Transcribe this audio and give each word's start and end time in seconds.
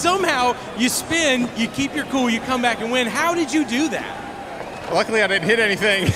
somehow 0.00 0.56
you 0.78 0.88
spin, 0.88 1.46
you 1.56 1.68
keep 1.68 1.94
your 1.94 2.06
cool, 2.06 2.30
you 2.30 2.40
come 2.40 2.62
back 2.62 2.80
and 2.80 2.90
win. 2.90 3.06
How 3.06 3.34
did 3.34 3.52
you 3.52 3.66
do 3.66 3.90
that? 3.90 4.90
Luckily, 4.92 5.22
I 5.22 5.26
didn't 5.26 5.46
hit 5.46 5.58
anything. 5.58 6.10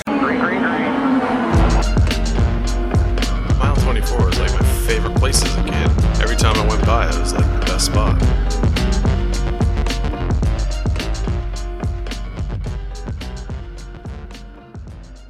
Mile 3.58 3.76
24 3.76 4.26
was 4.26 4.40
like 4.40 4.52
my 4.52 4.66
favorite 4.86 5.14
place 5.16 5.42
as 5.44 5.56
a 5.56 5.62
kid. 5.64 6.22
Every 6.22 6.36
time 6.36 6.56
I 6.56 6.66
went 6.66 6.86
by, 6.86 7.08
it 7.08 7.18
was 7.18 7.34
like 7.34 7.44
the 7.60 7.66
best 7.66 7.86
spot. 7.86 8.20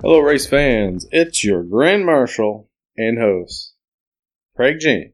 Hello, 0.00 0.20
race 0.20 0.46
fans. 0.46 1.08
It's 1.10 1.42
your 1.42 1.64
Grand 1.64 2.06
Marshal 2.06 2.70
and 2.96 3.18
host, 3.18 3.74
Craig 4.54 4.78
James. 4.78 5.13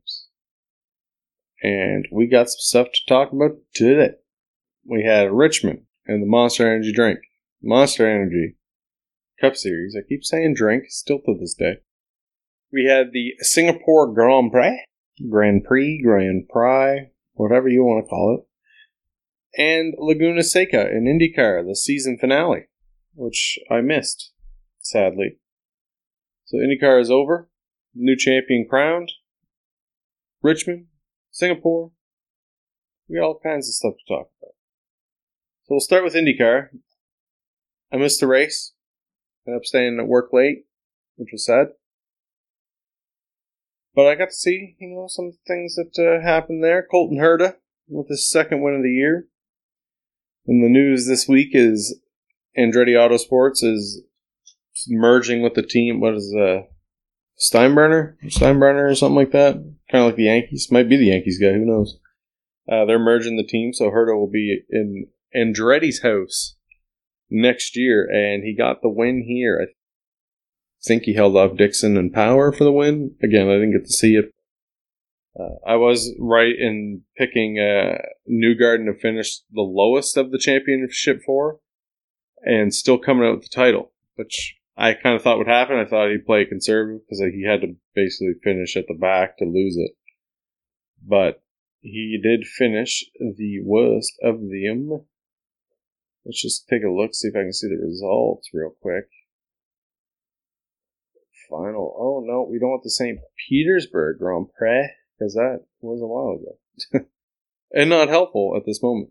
And 1.63 2.07
we 2.11 2.27
got 2.27 2.49
some 2.49 2.61
stuff 2.61 2.89
to 2.93 3.01
talk 3.07 3.33
about 3.33 3.59
today. 3.75 4.15
We 4.85 5.05
had 5.05 5.31
Richmond 5.31 5.83
and 6.07 6.23
the 6.23 6.27
Monster 6.27 6.67
Energy 6.67 6.93
drink. 6.93 7.21
Monster 7.63 8.09
Energy 8.09 8.57
Cup 9.41 9.57
Series. 9.57 9.95
I 9.97 10.07
keep 10.09 10.25
saying 10.25 10.55
drink, 10.55 10.85
still 10.89 11.19
to 11.27 11.37
this 11.39 11.55
day. 11.55 11.79
We 12.73 12.87
had 12.87 13.13
the 13.13 13.35
Singapore 13.41 14.13
Grand 14.13 14.53
Prix, 14.53 14.85
Grand 15.29 15.65
Prix, 15.65 16.01
Grand 16.03 16.49
Prix, 16.49 17.11
whatever 17.35 17.69
you 17.69 17.85
want 17.85 18.05
to 18.05 18.09
call 18.09 18.39
it. 18.39 19.61
And 19.61 19.95
Laguna 19.99 20.43
Seca 20.43 20.89
in 20.91 21.05
IndyCar, 21.05 21.67
the 21.67 21.77
season 21.77 22.17
finale, 22.19 22.69
which 23.15 23.59
I 23.71 23.81
missed 23.81 24.33
sadly. 24.81 25.39
So 26.47 26.59
IndyCar 26.59 27.01
is 27.01 27.11
over. 27.11 27.51
New 27.95 28.17
champion 28.17 28.67
crowned. 28.69 29.13
Richmond, 30.43 30.87
Singapore. 31.31 31.93
We 33.09 33.17
got 33.17 33.25
all 33.25 33.41
kinds 33.43 33.69
of 33.69 33.75
stuff 33.75 33.95
to 33.95 34.15
talk 34.15 34.31
about. 34.41 34.55
So 35.65 35.75
we'll 35.75 35.81
start 35.81 36.05
with 36.05 36.15
IndyCar. 36.15 36.69
I 37.93 37.97
missed 37.97 38.21
the 38.21 38.27
race. 38.27 38.73
Ended 39.47 39.61
up 39.61 39.65
staying 39.65 39.99
at 39.99 40.07
work 40.07 40.33
late, 40.33 40.67
which 41.17 41.31
was 41.33 41.45
sad. 41.45 41.69
But 43.95 44.07
I 44.07 44.15
got 44.15 44.27
to 44.27 44.35
see, 44.35 44.77
you 44.79 44.89
know, 44.89 45.07
some 45.09 45.33
things 45.47 45.75
that 45.77 45.99
uh, 45.99 46.25
happened 46.25 46.63
there. 46.63 46.87
Colton 46.89 47.19
Herta 47.19 47.57
with 47.89 48.09
his 48.09 48.31
second 48.31 48.63
win 48.63 48.75
of 48.75 48.83
the 48.83 48.91
year. 48.91 49.27
And 50.47 50.63
the 50.65 50.69
news 50.69 51.07
this 51.07 51.29
week 51.29 51.51
is 51.53 52.01
Andretti 52.57 52.95
Autosports 52.95 53.63
is 53.63 54.03
merging 54.89 55.43
with 55.43 55.55
the 55.55 55.63
team. 55.63 56.01
What 56.01 56.15
is 56.15 56.35
uh 56.35 56.63
Steinbrenner, 57.41 58.17
Steinbrenner, 58.27 58.91
or 58.91 58.95
something 58.95 59.17
like 59.17 59.33
that? 59.33 59.55
Kind 59.91 60.03
of 60.03 60.07
like 60.07 60.17
the 60.17 60.25
Yankees. 60.25 60.71
Might 60.71 60.89
be 60.89 60.97
the 60.97 61.07
Yankees 61.07 61.41
guy. 61.41 61.53
Who 61.53 61.65
knows? 61.65 61.99
Uh, 62.71 62.85
they're 62.85 62.99
merging 62.99 63.37
the 63.37 63.47
team, 63.47 63.73
so 63.73 63.91
Herta 63.91 64.15
will 64.15 64.31
be 64.31 64.61
in 64.71 65.07
Andretti's 65.35 66.03
house 66.03 66.57
next 67.31 67.77
year, 67.77 68.09
and 68.09 68.45
he 68.45 68.55
got 68.55 68.83
the 68.83 68.91
win 68.91 69.25
here. 69.27 69.59
I 69.63 69.73
think 70.85 71.05
he 71.05 71.15
held 71.15 71.37
off 71.37 71.57
Dixon 71.57 71.97
and 71.97 72.13
Power 72.13 72.53
for 72.53 72.65
the 72.65 72.73
win. 72.73 73.17
Again, 73.23 73.49
I 73.49 73.55
didn't 73.55 73.73
get 73.73 73.87
to 73.87 73.93
see 73.93 74.17
it. 74.17 74.33
Uh, 75.39 75.55
I 75.67 75.77
was 75.77 76.15
right 76.19 76.55
in 76.59 77.03
picking 77.17 77.59
uh, 77.59 77.99
Newgarden 78.31 78.87
to 78.87 78.99
finish 79.01 79.41
the 79.53 79.63
lowest 79.63 80.17
of 80.17 80.31
the 80.31 80.39
championship 80.39 81.23
four, 81.25 81.61
and 82.43 82.75
still 82.75 82.99
coming 82.99 83.27
out 83.27 83.37
with 83.37 83.45
the 83.45 83.55
title, 83.55 83.93
which 84.17 84.57
I 84.81 84.95
kind 84.95 85.15
of 85.15 85.21
thought 85.21 85.37
would 85.37 85.47
happen. 85.47 85.77
I 85.77 85.85
thought 85.85 86.11
he'd 86.11 86.25
play 86.25 86.47
conservative 86.47 87.03
because 87.05 87.21
he 87.21 87.45
had 87.47 87.61
to 87.61 87.77
basically 87.95 88.33
finish 88.43 88.79
at 88.79 88.87
the 88.89 88.95
back 88.95 89.37
to 89.37 89.45
lose 89.45 89.77
it. 89.77 89.91
But 91.07 91.43
he 91.81 92.19
did 92.23 92.47
finish 92.47 93.05
the 93.19 93.61
worst 93.63 94.15
of 94.23 94.41
them. 94.41 95.05
Let's 96.25 96.41
just 96.41 96.67
take 96.67 96.83
a 96.83 96.91
look, 96.91 97.15
see 97.15 97.29
if 97.29 97.37
I 97.37 97.43
can 97.43 97.53
see 97.53 97.69
the 97.69 97.77
results 97.77 98.49
real 98.55 98.75
quick. 98.81 99.05
Final. 101.51 101.95
Oh 101.99 102.25
no, 102.25 102.49
we 102.51 102.59
don't 102.59 102.71
want 102.71 102.83
the 102.83 102.91
St. 102.91 103.19
Petersburg 103.49 104.19
Grand 104.19 104.47
Prix 104.57 104.89
because 105.19 105.35
that 105.35 105.61
was 105.83 106.01
a 106.01 106.07
while 106.07 106.39
ago, 106.41 107.07
and 107.75 107.91
not 107.91 108.09
helpful 108.09 108.55
at 108.57 108.65
this 108.65 108.83
moment. 108.83 109.11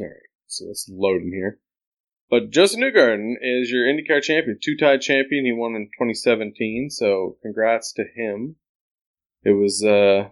All 0.00 0.06
right, 0.06 0.14
so 0.46 0.64
let's 0.66 0.88
load 0.90 1.22
in 1.22 1.32
here. 1.32 1.60
But 2.30 2.50
Josef 2.50 2.78
Newgarden 2.78 3.34
is 3.42 3.70
your 3.70 3.86
IndyCar 3.86 4.22
champion, 4.22 4.58
two-time 4.62 5.00
champion. 5.00 5.44
He 5.44 5.52
won 5.52 5.74
in 5.74 5.86
2017, 5.98 6.88
so 6.90 7.36
congrats 7.42 7.92
to 7.94 8.04
him. 8.04 8.54
It 9.42 9.50
was 9.50 9.84
uh, 9.84 10.28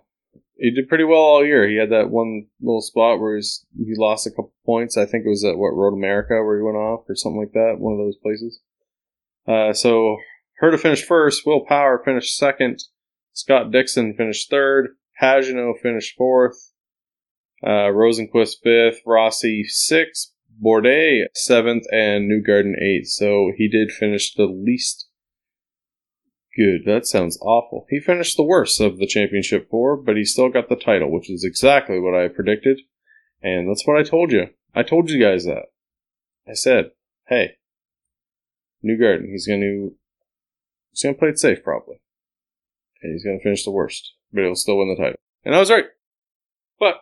he 0.58 0.70
did 0.70 0.88
pretty 0.88 1.04
well 1.04 1.20
all 1.20 1.44
year. 1.44 1.69
He 1.69 1.76
had 1.76 1.91
that 1.91 2.10
one 2.10 2.47
little 2.60 2.82
spot 2.82 3.20
where 3.20 3.37
he's, 3.37 3.64
he 3.76 3.94
lost 3.97 4.26
a 4.26 4.31
couple 4.31 4.53
points. 4.64 4.97
I 4.97 5.06
think 5.06 5.25
it 5.25 5.28
was 5.28 5.44
at 5.44 5.56
what 5.56 5.75
Road 5.75 5.94
America 5.94 6.34
where 6.34 6.56
he 6.56 6.62
went 6.62 6.76
off 6.76 7.04
or 7.08 7.14
something 7.16 7.41
like 7.41 7.53
that. 7.53 7.76
One 7.78 7.94
of 7.94 7.98
those 7.98 8.16
places. 8.22 8.60
Uh, 9.47 9.72
so 9.72 10.19
Herta 10.62 10.78
finished 10.78 11.04
first. 11.04 11.47
Will 11.47 11.64
Power 11.64 12.00
finished 12.04 12.37
second. 12.37 12.82
Scott 13.32 13.70
Dixon 13.70 14.14
finished 14.14 14.50
third. 14.50 14.91
Pagenaud 15.20 15.81
finished 15.81 16.16
fourth. 16.16 16.72
Uh, 17.64 17.91
Rosenqvist 17.91 18.56
fifth. 18.62 19.03
Rossi 19.06 19.64
sixth. 19.64 20.32
Bourdais 20.62 21.24
seventh 21.34 21.84
and 21.92 22.30
Newgarden 22.30 22.80
eighth. 22.80 23.08
So 23.08 23.52
he 23.56 23.69
did 23.69 23.92
finish 23.92 24.34
the 24.34 24.46
least 24.46 25.08
good. 26.56 26.82
That 26.84 27.06
sounds 27.06 27.38
awful. 27.41 27.86
He 27.88 28.00
finished 28.00 28.36
the 28.36 28.42
worst 28.42 28.80
of 28.80 28.98
the 28.98 29.06
championship 29.06 29.70
four, 29.70 29.96
but 29.96 30.16
he 30.16 30.24
still 30.24 30.48
got 30.48 30.69
the 30.69 30.76
title, 30.76 31.10
which 31.10 31.30
is 31.30 31.44
exactly 31.44 32.00
what 32.00 32.14
I 32.14 32.28
predicted. 32.28 32.80
And 33.42 33.69
that's 33.69 33.86
what 33.86 33.98
I 33.98 34.02
told 34.02 34.32
you. 34.32 34.46
I 34.74 34.82
told 34.82 35.10
you 35.10 35.22
guys 35.22 35.44
that. 35.44 35.66
I 36.48 36.54
said, 36.54 36.90
hey, 37.28 37.58
Newgarden, 38.84 39.30
he's 39.30 39.46
gonna 39.46 39.90
he's 40.90 41.02
gonna 41.02 41.14
play 41.14 41.28
it 41.28 41.38
safe 41.38 41.62
probably. 41.62 42.00
And 43.02 43.12
he's 43.12 43.25
gonna 43.25 43.40
finish 43.40 43.64
the 43.64 43.70
worst. 43.70 44.14
But 44.32 44.42
he'll 44.42 44.56
still 44.56 44.78
win 44.78 44.88
the 44.88 45.02
title. 45.02 45.20
And 45.44 45.54
I 45.54 45.60
was 45.60 45.70
right. 45.70 45.86
But 46.80 46.96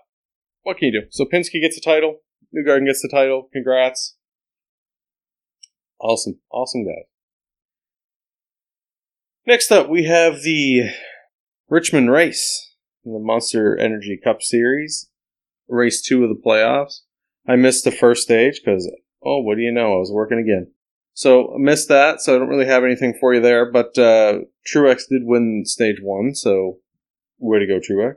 what 0.62 0.76
can 0.78 0.92
you 0.92 1.00
do? 1.00 1.06
So 1.10 1.24
Penske 1.24 1.60
gets 1.60 1.76
the 1.76 1.80
title. 1.80 2.20
Newgarden 2.54 2.86
gets 2.86 3.02
the 3.02 3.08
title. 3.08 3.48
Congrats. 3.52 4.16
Awesome. 6.00 6.38
Awesome 6.50 6.84
guy. 6.84 7.06
Next 9.46 9.70
up, 9.70 9.88
we 9.88 10.04
have 10.04 10.42
the 10.42 10.90
Richmond 11.68 12.10
race, 12.10 12.74
in 13.04 13.12
the 13.12 13.20
Monster 13.20 13.78
Energy 13.78 14.18
Cup 14.22 14.42
Series, 14.42 15.08
race 15.68 16.02
two 16.02 16.24
of 16.24 16.28
the 16.28 16.42
playoffs. 16.44 17.00
I 17.46 17.56
missed 17.56 17.84
the 17.84 17.92
first 17.92 18.22
stage 18.22 18.60
because, 18.64 18.90
oh, 19.24 19.40
what 19.40 19.56
do 19.56 19.62
you 19.62 19.72
know? 19.72 19.94
I 19.94 19.98
was 19.98 20.10
working 20.12 20.38
again. 20.38 20.72
So 21.14 21.54
I 21.54 21.58
missed 21.58 21.88
that, 21.88 22.20
so 22.20 22.34
I 22.34 22.38
don't 22.38 22.48
really 22.48 22.66
have 22.66 22.84
anything 22.84 23.14
for 23.18 23.32
you 23.32 23.40
there, 23.40 23.70
but 23.70 23.96
uh, 23.96 24.40
Truex 24.70 25.04
did 25.08 25.22
win 25.24 25.62
stage 25.64 25.96
one, 26.02 26.34
so 26.34 26.78
way 27.38 27.58
to 27.58 27.66
go, 27.66 27.78
Truex. 27.78 28.16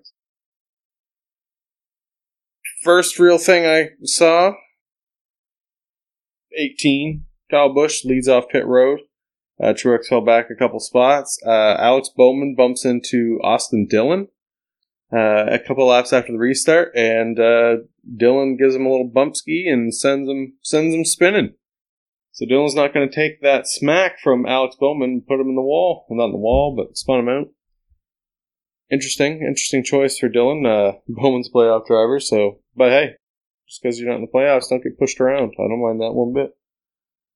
First 2.84 3.19
real 3.19 3.38
thing 3.38 3.66
I 3.66 3.90
saw 4.03 4.53
18. 6.57 7.25
Kyle 7.51 7.73
Busch 7.73 8.06
leads 8.06 8.28
off 8.28 8.50
pit 8.50 8.66
road. 8.66 9.00
Uh, 9.62 9.73
Truex 9.73 10.07
fell 10.07 10.22
back 10.22 10.50
a 10.50 10.56
couple 10.56 10.79
spots. 10.79 11.38
Uh, 11.45 11.75
Alex 11.78 12.09
Bowman 12.16 12.56
bumps 12.57 12.85
into 12.85 13.39
Austin 13.44 13.88
Dillon 13.89 14.29
uh, 15.12 15.45
a 15.47 15.59
couple 15.59 15.88
laps 15.88 16.13
after 16.13 16.31
the 16.31 16.38
restart, 16.38 16.95
and 16.95 17.39
uh, 17.39 17.78
Dillon 18.16 18.57
gives 18.57 18.75
him 18.75 18.85
a 18.85 18.89
little 18.89 19.09
bump 19.12 19.35
ski 19.35 19.68
and 19.68 19.94
sends 19.94 20.29
him 20.29 20.53
sends 20.62 20.94
him 20.94 21.03
spinning. 21.03 21.56
So 22.31 22.45
Dillon's 22.45 22.75
not 22.75 22.94
going 22.94 23.09
to 23.09 23.16
take 23.16 23.41
that 23.41 23.68
smack 23.68 24.19
from 24.23 24.45
Alex 24.45 24.75
Bowman 24.79 25.09
and 25.09 25.28
put 25.28 25.41
him 25.41 25.50
in 25.50 25.56
the 25.56 25.62
wall. 25.62 26.06
Well, 26.07 26.18
not 26.18 26.28
in 26.28 26.31
the 26.31 26.38
wall, 26.38 26.75
but 26.75 26.95
spun 26.95 27.19
him 27.19 27.29
out. 27.29 27.47
Interesting, 28.91 29.41
interesting 29.41 29.83
choice 29.83 30.17
for 30.17 30.29
Dillon. 30.29 30.66
Uh, 30.66 30.94
Bowman's 31.07 31.50
playoff 31.50 31.85
driver, 31.85 32.19
so 32.19 32.59
but 32.75 32.89
hey, 32.89 33.13
just 33.68 33.81
because 33.81 34.00
you're 34.00 34.09
not 34.09 34.15
in 34.15 34.21
the 34.21 34.31
playoffs, 34.33 34.69
don't 34.69 34.83
get 34.83 34.97
pushed 34.97 35.21
around. 35.21 35.53
I 35.59 35.68
don't 35.68 35.81
mind 35.81 36.01
that 36.01 36.13
one 36.13 36.33
bit. 36.33 36.56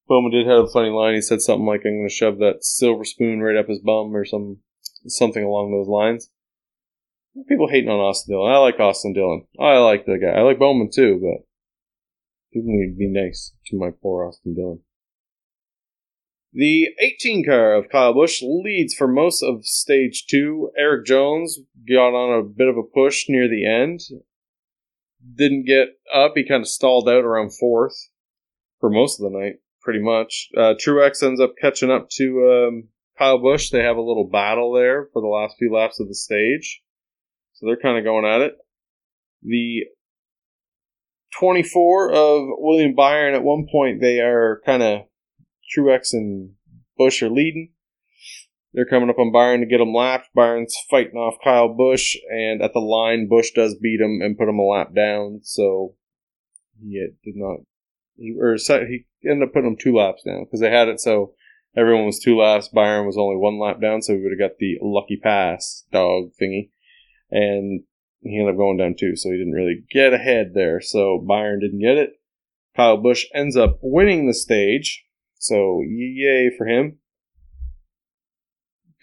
Bowman 0.07 0.31
did 0.31 0.47
have 0.47 0.65
a 0.65 0.67
funny 0.67 0.89
line. 0.89 1.13
He 1.13 1.21
said 1.21 1.41
something 1.41 1.65
like, 1.65 1.81
"I'm 1.85 1.99
going 1.99 2.09
to 2.09 2.13
shove 2.13 2.39
that 2.39 2.63
silver 2.63 3.05
spoon 3.05 3.41
right 3.41 3.55
up 3.55 3.69
his 3.69 3.79
bum" 3.79 4.15
or 4.15 4.25
some 4.25 4.59
something 5.07 5.43
along 5.43 5.71
those 5.71 5.87
lines. 5.87 6.29
People 7.47 7.67
hating 7.67 7.89
on 7.89 7.99
Austin 7.99 8.33
Dillon. 8.33 8.51
I 8.51 8.57
like 8.57 8.79
Austin 8.79 9.13
Dillon. 9.13 9.45
I 9.59 9.77
like 9.77 10.05
the 10.05 10.17
guy. 10.17 10.39
I 10.39 10.41
like 10.41 10.59
Bowman 10.59 10.89
too, 10.91 11.19
but 11.21 11.45
people 12.51 12.71
need 12.71 12.93
to 12.93 12.97
be 12.97 13.07
nice 13.07 13.53
to 13.67 13.77
my 13.77 13.89
poor 13.91 14.25
Austin 14.25 14.55
Dillon. 14.55 14.81
The 16.53 16.89
18 16.99 17.45
car 17.45 17.73
of 17.73 17.89
Kyle 17.89 18.13
Busch 18.13 18.43
leads 18.43 18.93
for 18.93 19.07
most 19.07 19.41
of 19.41 19.65
stage 19.65 20.27
two. 20.27 20.69
Erik 20.77 21.05
Jones 21.05 21.59
got 21.87 22.13
on 22.13 22.39
a 22.39 22.43
bit 22.43 22.67
of 22.67 22.77
a 22.77 22.83
push 22.83 23.25
near 23.27 23.47
the 23.47 23.65
end. 23.65 24.01
Didn't 25.35 25.65
get 25.65 25.87
up. 26.13 26.33
He 26.35 26.47
kind 26.47 26.61
of 26.61 26.67
stalled 26.67 27.09
out 27.09 27.23
around 27.23 27.57
fourth 27.57 27.95
for 28.79 28.91
most 28.91 29.19
of 29.19 29.31
the 29.31 29.39
night, 29.39 29.55
pretty 29.81 29.99
much. 29.99 30.49
Uh, 30.55 30.75
Truex 30.75 31.23
ends 31.23 31.41
up 31.41 31.53
catching 31.59 31.89
up 31.89 32.09
to 32.17 32.67
um, 32.67 32.89
Kyle 33.17 33.41
Busch. 33.41 33.71
They 33.71 33.81
have 33.81 33.97
a 33.97 34.01
little 34.01 34.29
battle 34.31 34.73
there 34.73 35.07
for 35.11 35.23
the 35.23 35.27
last 35.27 35.55
few 35.57 35.73
laps 35.73 35.99
of 35.99 36.07
the 36.07 36.15
stage. 36.15 36.83
So 37.53 37.65
they're 37.65 37.77
kind 37.77 37.97
of 37.97 38.03
going 38.03 38.25
at 38.25 38.41
it. 38.41 38.57
The 39.41 39.85
24 41.39 42.11
of 42.11 42.43
William 42.59 42.93
Byron. 42.93 43.33
At 43.33 43.43
one 43.43 43.65
point, 43.71 44.01
they 44.01 44.19
are 44.19 44.61
kind 44.67 44.83
of 44.83 45.01
Truex 45.75 46.13
and 46.13 46.53
Busch 46.97 47.21
are 47.21 47.29
leading. 47.29 47.71
They're 48.73 48.85
coming 48.85 49.09
up 49.09 49.19
on 49.19 49.31
Byron 49.31 49.59
to 49.59 49.67
get 49.67 49.81
him 49.81 49.93
lapped. 49.93 50.29
Byron's 50.33 50.75
fighting 50.89 51.17
off 51.17 51.37
Kyle 51.43 51.73
Busch, 51.73 52.15
and 52.31 52.61
at 52.61 52.73
the 52.73 52.79
line, 52.79 53.27
Busch 53.29 53.51
does 53.51 53.75
beat 53.75 54.01
him 54.01 54.19
and 54.21 54.37
put 54.37 54.49
him 54.49 54.57
a 54.57 54.63
lap 54.63 54.95
down. 54.95 55.41
So 55.43 55.95
he 56.81 57.07
did 57.23 57.35
not. 57.35 57.59
He, 58.15 58.35
or 58.39 58.55
he 58.55 59.05
ended 59.23 59.47
up 59.47 59.53
putting 59.53 59.69
him 59.69 59.77
two 59.79 59.95
laps 59.95 60.23
down 60.23 60.45
because 60.45 60.59
they 60.59 60.69
had 60.69 60.87
it 60.87 60.99
so 60.99 61.33
everyone 61.75 62.05
was 62.05 62.19
two 62.19 62.37
laps. 62.37 62.67
Byron 62.67 63.05
was 63.05 63.17
only 63.17 63.35
one 63.35 63.59
lap 63.59 63.81
down, 63.81 64.01
so 64.01 64.13
he 64.13 64.21
would 64.21 64.31
have 64.31 64.49
got 64.49 64.57
the 64.59 64.77
lucky 64.81 65.17
pass 65.21 65.85
dog 65.91 66.31
thingy. 66.41 66.69
And 67.31 67.83
he 68.21 68.37
ended 68.39 68.53
up 68.53 68.57
going 68.57 68.77
down 68.77 68.95
two, 68.97 69.15
so 69.15 69.29
he 69.29 69.37
didn't 69.37 69.53
really 69.53 69.83
get 69.91 70.13
ahead 70.13 70.51
there. 70.53 70.81
So 70.81 71.23
Byron 71.27 71.59
didn't 71.59 71.81
get 71.81 71.97
it. 71.97 72.11
Kyle 72.75 72.97
Busch 72.97 73.25
ends 73.33 73.55
up 73.55 73.79
winning 73.81 74.27
the 74.27 74.33
stage, 74.33 75.05
so 75.43 75.81
yay 75.85 76.49
for 76.57 76.67
him. 76.67 76.99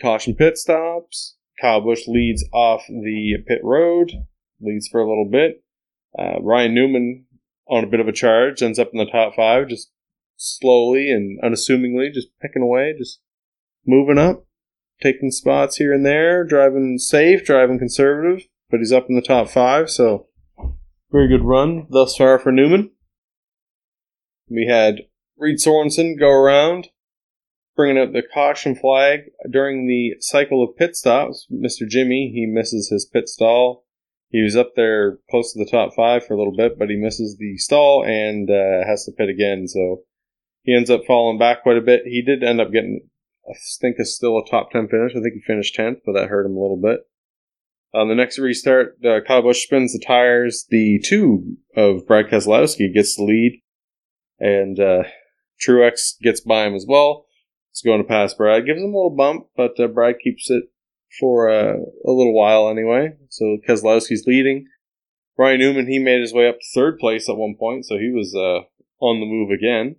Caution 0.01 0.35
pit 0.35 0.57
stops. 0.57 1.37
Kyle 1.61 1.81
Busch 1.81 2.07
leads 2.07 2.45
off 2.53 2.87
the 2.89 3.37
pit 3.47 3.61
road, 3.63 4.13
leads 4.61 4.89
for 4.89 5.01
a 5.01 5.09
little 5.09 5.29
bit. 5.31 5.63
Uh, 6.19 6.41
Ryan 6.41 6.75
Newman 6.75 7.27
on 7.69 7.85
a 7.85 7.87
bit 7.87 8.01
of 8.01 8.09
a 8.09 8.13
charge 8.13 8.63
ends 8.63 8.79
up 8.79 8.91
in 8.93 8.99
the 8.99 9.11
top 9.11 9.35
five, 9.35 9.69
just 9.69 9.91
slowly 10.37 11.11
and 11.11 11.39
unassumingly, 11.43 12.11
just 12.11 12.29
picking 12.41 12.63
away, 12.63 12.95
just 12.97 13.21
moving 13.87 14.19
up, 14.19 14.47
taking 15.03 15.31
spots 15.31 15.77
here 15.77 15.93
and 15.93 16.05
there, 16.05 16.45
driving 16.45 16.99
safe, 16.99 17.45
driving 17.45 17.79
conservative 17.79 18.49
but 18.71 18.79
he's 18.79 18.93
up 18.93 19.07
in 19.09 19.17
the 19.17 19.23
top 19.23 19.49
five, 19.49 19.91
so 19.91 20.29
very 21.11 21.29
good 21.29 21.45
run 21.45 21.87
thus 21.91 22.17
far 22.17 22.39
for 22.39 22.53
Newman. 22.53 22.91
We 24.49 24.67
had 24.67 25.01
Reed 25.41 25.59
Sorenson 25.59 26.17
go 26.17 26.29
around, 26.29 26.89
bringing 27.75 28.01
up 28.01 28.13
the 28.13 28.23
caution 28.23 28.77
flag 28.77 29.21
during 29.51 29.89
the 29.89 30.17
cycle 30.21 30.63
of 30.63 30.77
pit 30.77 30.95
stops. 30.95 31.47
Mr. 31.51 31.89
Jimmy, 31.89 32.31
he 32.35 32.45
misses 32.45 32.91
his 32.91 33.07
pit 33.07 33.27
stall. 33.27 33.87
He 34.29 34.43
was 34.43 34.55
up 34.55 34.75
there 34.77 35.19
close 35.31 35.53
to 35.53 35.59
the 35.59 35.71
top 35.71 35.95
five 35.97 36.27
for 36.27 36.35
a 36.35 36.39
little 36.39 36.55
bit, 36.55 36.79
but 36.79 36.91
he 36.91 36.97
misses 36.97 37.39
the 37.39 37.57
stall 37.57 38.05
and 38.05 38.51
uh, 38.51 38.87
has 38.87 39.07
to 39.07 39.13
pit 39.13 39.31
again, 39.31 39.67
so 39.67 40.03
he 40.63 40.77
ends 40.77 40.91
up 40.91 41.07
falling 41.07 41.39
back 41.39 41.63
quite 41.63 41.79
a 41.79 41.83
bit. 41.83 42.03
He 42.05 42.23
did 42.23 42.45
end 42.45 42.61
up 42.61 42.71
getting, 42.71 43.09
I 43.49 43.55
think, 43.81 43.97
is 43.99 44.15
still 44.15 44.39
a 44.39 44.47
top 44.49 44.71
10 44.71 44.89
finish. 44.89 45.13
I 45.13 45.21
think 45.21 45.35
he 45.35 45.41
finished 45.41 45.77
10th, 45.77 46.03
but 46.05 46.13
that 46.13 46.29
hurt 46.29 46.47
him 46.47 46.57
a 46.57 46.61
little 46.61 46.81
bit. 46.81 47.01
On 47.93 48.09
the 48.09 48.15
next 48.15 48.39
restart, 48.39 48.99
uh, 49.05 49.21
Kyle 49.27 49.43
Busch 49.43 49.65
spins 49.65 49.93
the 49.93 50.05
tires. 50.07 50.67
The 50.69 51.01
two 51.01 51.57
of 51.75 52.07
Brad 52.07 52.27
Keselowski 52.27 52.93
gets 52.95 53.17
the 53.17 53.25
lead, 53.25 53.63
and 54.39 54.79
uh, 54.79 55.03
Truex 55.61 56.15
gets 56.23 56.41
by 56.41 56.67
him 56.67 56.75
as 56.75 56.87
well. 56.89 57.27
It's 57.71 57.83
going 57.83 58.03
to 58.03 58.09
pass 58.09 58.35
Brad. 58.35 58.67
Gives 58.67 58.81
him 58.81 58.93
a 58.93 58.97
little 58.97 59.15
bump, 59.17 59.47
but 59.57 59.79
uh, 59.79 59.87
Brad 59.89 60.17
keeps 60.23 60.51
it 60.51 60.65
for 61.19 61.49
uh, 61.49 61.75
a 61.75 62.11
little 62.11 62.35
while 62.35 62.69
anyway. 62.69 63.17
So 63.29 63.59
Keselowski's 63.69 64.25
leading. 64.27 64.67
Brian 65.37 65.61
Newman, 65.61 65.87
he 65.87 65.99
made 65.99 66.21
his 66.21 66.35
way 66.35 66.49
up 66.49 66.57
to 66.57 66.67
third 66.75 66.99
place 66.99 67.29
at 67.29 67.37
one 67.37 67.55
point, 67.59 67.87
so 67.87 67.97
he 67.97 68.11
was 68.11 68.35
uh, 68.35 68.67
on 69.03 69.21
the 69.21 69.27
move 69.27 69.51
again. 69.51 69.97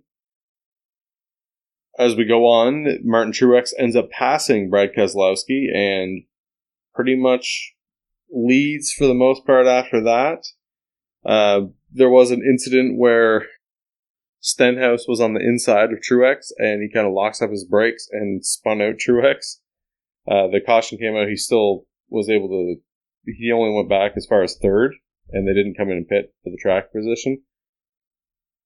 As 1.98 2.14
we 2.14 2.24
go 2.24 2.46
on, 2.46 2.98
Martin 3.02 3.32
Truex 3.32 3.72
ends 3.78 3.96
up 3.96 4.10
passing 4.10 4.70
Brad 4.70 4.90
Keselowski 4.96 5.66
and 5.74 6.24
pretty 6.94 7.16
much 7.16 7.74
leads 8.30 8.92
for 8.92 9.06
the 9.06 9.14
most 9.14 9.44
part 9.44 9.66
after 9.66 10.02
that. 10.04 10.46
Uh, 11.24 11.66
there 11.92 12.10
was 12.10 12.30
an 12.30 12.42
incident 12.42 12.98
where 12.98 13.46
Stenhouse 14.42 15.06
was 15.06 15.20
on 15.20 15.34
the 15.34 15.40
inside 15.40 15.92
of 15.92 16.00
Truex 16.00 16.50
and 16.58 16.82
he 16.82 16.92
kind 16.92 17.06
of 17.06 17.12
locks 17.12 17.40
up 17.40 17.50
his 17.50 17.64
brakes 17.64 18.08
and 18.10 18.44
spun 18.44 18.82
out 18.82 18.96
Truex. 18.96 19.58
Uh, 20.28 20.48
the 20.48 20.60
caution 20.64 20.98
came 20.98 21.16
out. 21.16 21.28
He 21.28 21.36
still 21.36 21.86
was 22.10 22.28
able 22.28 22.48
to. 22.48 22.76
He 23.24 23.52
only 23.52 23.72
went 23.74 23.88
back 23.88 24.12
as 24.16 24.26
far 24.26 24.42
as 24.42 24.58
third, 24.60 24.94
and 25.30 25.46
they 25.46 25.54
didn't 25.54 25.76
come 25.76 25.90
in 25.90 25.96
and 25.96 26.08
pit 26.08 26.34
for 26.42 26.50
the 26.50 26.58
track 26.60 26.92
position. 26.92 27.42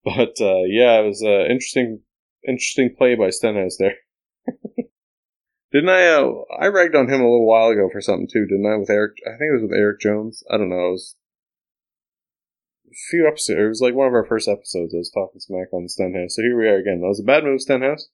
But 0.03 0.41
uh, 0.41 0.65
yeah, 0.67 1.01
it 1.01 1.07
was 1.07 1.21
an 1.21 1.51
interesting, 1.51 2.01
interesting 2.47 2.95
play 2.97 3.15
by 3.15 3.31
Stenhouse 3.31 3.77
there. 3.79 3.97
Didn't 5.73 5.91
I? 5.91 6.07
Uh, 6.09 6.31
I 6.59 6.69
ragged 6.69 6.95
on 6.95 7.09
him 7.09 7.21
a 7.21 7.25
little 7.25 7.47
while 7.47 7.69
ago 7.69 7.89
for 7.93 8.01
something 8.01 8.29
too, 8.33 8.47
didn't 8.47 8.67
I? 8.67 8.77
With 8.77 8.89
Erik, 8.89 9.17
I 9.27 9.37
think 9.37 9.51
it 9.51 9.61
was 9.61 9.63
with 9.63 9.79
Erik 9.79 10.01
Jones. 10.01 10.43
I 10.51 10.57
don't 10.57 10.71
know. 10.71 10.89
It 10.89 10.93
was 10.93 11.17
few 13.11 13.27
episodes. 13.27 13.59
It 13.59 13.69
was 13.69 13.81
like 13.81 13.95
one 13.95 14.09
of 14.09 14.15
our 14.15 14.27
first 14.27 14.49
episodes. 14.49 14.95
I 14.95 14.99
was 14.99 15.11
talking 15.11 15.41
smack 15.41 15.73
on 15.73 15.89
Stenhouse. 15.89 16.37
So 16.37 16.43
here 16.43 16.59
we 16.59 16.67
are 16.67 16.79
again. 16.79 17.01
That 17.01 17.09
was 17.09 17.21
a 17.21 17.25
bad 17.25 17.45
move, 17.45 17.61
Stenhouse. 17.61 18.09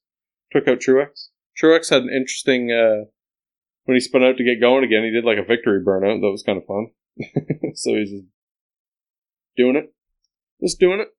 Took 0.51 0.67
out 0.67 0.79
Truex. 0.79 1.29
Truex 1.61 1.89
had 1.89 2.03
an 2.03 2.09
interesting 2.09 2.71
uh, 2.71 3.09
when 3.85 3.95
he 3.95 3.99
spun 3.99 4.23
out 4.23 4.37
to 4.37 4.43
get 4.43 4.61
going 4.61 4.83
again. 4.83 5.03
He 5.03 5.11
did 5.11 5.25
like 5.25 5.37
a 5.37 5.45
victory 5.45 5.81
burnout. 5.83 6.21
That 6.21 6.31
was 6.31 6.43
kind 6.43 6.57
of 6.57 6.65
fun. 6.65 6.87
so 7.75 7.95
he's 7.95 8.11
just 8.11 8.25
doing 9.55 9.75
it, 9.75 9.93
just 10.61 10.79
doing 10.79 10.99
it. 10.99 11.09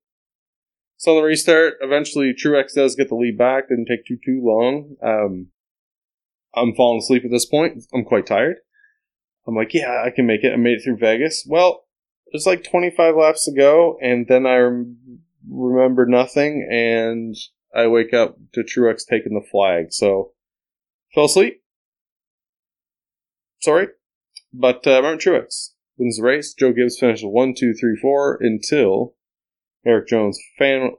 So 0.97 1.11
on 1.11 1.17
the 1.17 1.23
restart, 1.23 1.75
eventually 1.81 2.33
Truex 2.33 2.73
does 2.73 2.95
get 2.95 3.09
the 3.09 3.15
lead 3.15 3.37
back. 3.37 3.69
Didn't 3.69 3.87
take 3.87 4.05
too 4.05 4.17
too 4.23 4.41
long. 4.43 4.95
Um, 5.03 5.47
I'm 6.55 6.73
falling 6.73 6.99
asleep 6.99 7.25
at 7.25 7.31
this 7.31 7.45
point. 7.45 7.83
I'm 7.93 8.05
quite 8.05 8.25
tired. 8.25 8.57
I'm 9.47 9.55
like, 9.55 9.73
yeah, 9.73 10.01
I 10.03 10.09
can 10.09 10.25
make 10.25 10.43
it. 10.43 10.53
I 10.53 10.57
made 10.57 10.79
it 10.79 10.83
through 10.83 10.97
Vegas. 10.97 11.45
Well, 11.47 11.84
there's 12.31 12.45
like 12.45 12.63
25 12.63 13.15
laps 13.15 13.45
to 13.45 13.53
go, 13.53 13.97
and 14.01 14.27
then 14.27 14.45
I 14.45 14.57
rem- 14.57 15.19
remember 15.49 16.05
nothing, 16.05 16.67
and 16.69 17.35
I 17.75 17.87
wake 17.87 18.13
up 18.13 18.37
to 18.53 18.61
Truex 18.61 19.05
taking 19.07 19.33
the 19.33 19.47
flag. 19.49 19.87
So, 19.91 20.31
fell 21.13 21.25
asleep. 21.25 21.61
Sorry. 23.61 23.87
But 24.53 24.85
uh, 24.87 25.01
Martin 25.01 25.19
Truex 25.19 25.71
wins 25.97 26.17
the 26.17 26.23
race. 26.23 26.53
Joe 26.53 26.71
Gibbs 26.71 26.97
finished 26.97 27.25
1, 27.25 27.53
2, 27.57 27.73
3, 27.73 27.97
4 28.01 28.37
until 28.41 29.15
Erik 29.85 30.07
Jones 30.07 30.39
fan 30.57 30.91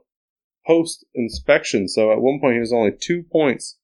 post 0.65 1.05
inspection. 1.15 1.87
So 1.87 2.11
at 2.11 2.21
one 2.21 2.39
point 2.39 2.55
he 2.55 2.59
was 2.59 2.73
only 2.73 2.91
two 2.91 3.23
points 3.31 3.77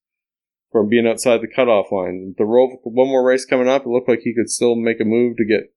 from 0.72 0.90
being 0.90 1.08
outside 1.08 1.42
the 1.42 1.48
cutoff 1.48 1.92
line. 1.92 2.36
The 2.38 2.46
one 2.46 3.08
more 3.08 3.26
race 3.26 3.46
coming 3.46 3.70
up, 3.70 3.84
it 3.84 3.90
looked 3.90 4.10
like 4.10 4.22
he 4.24 4.36
could 4.36 4.50
still 4.50 4.76
make 4.76 5.00
a 5.00 5.06
move 5.06 5.38
to 5.38 5.46
get 5.46 5.74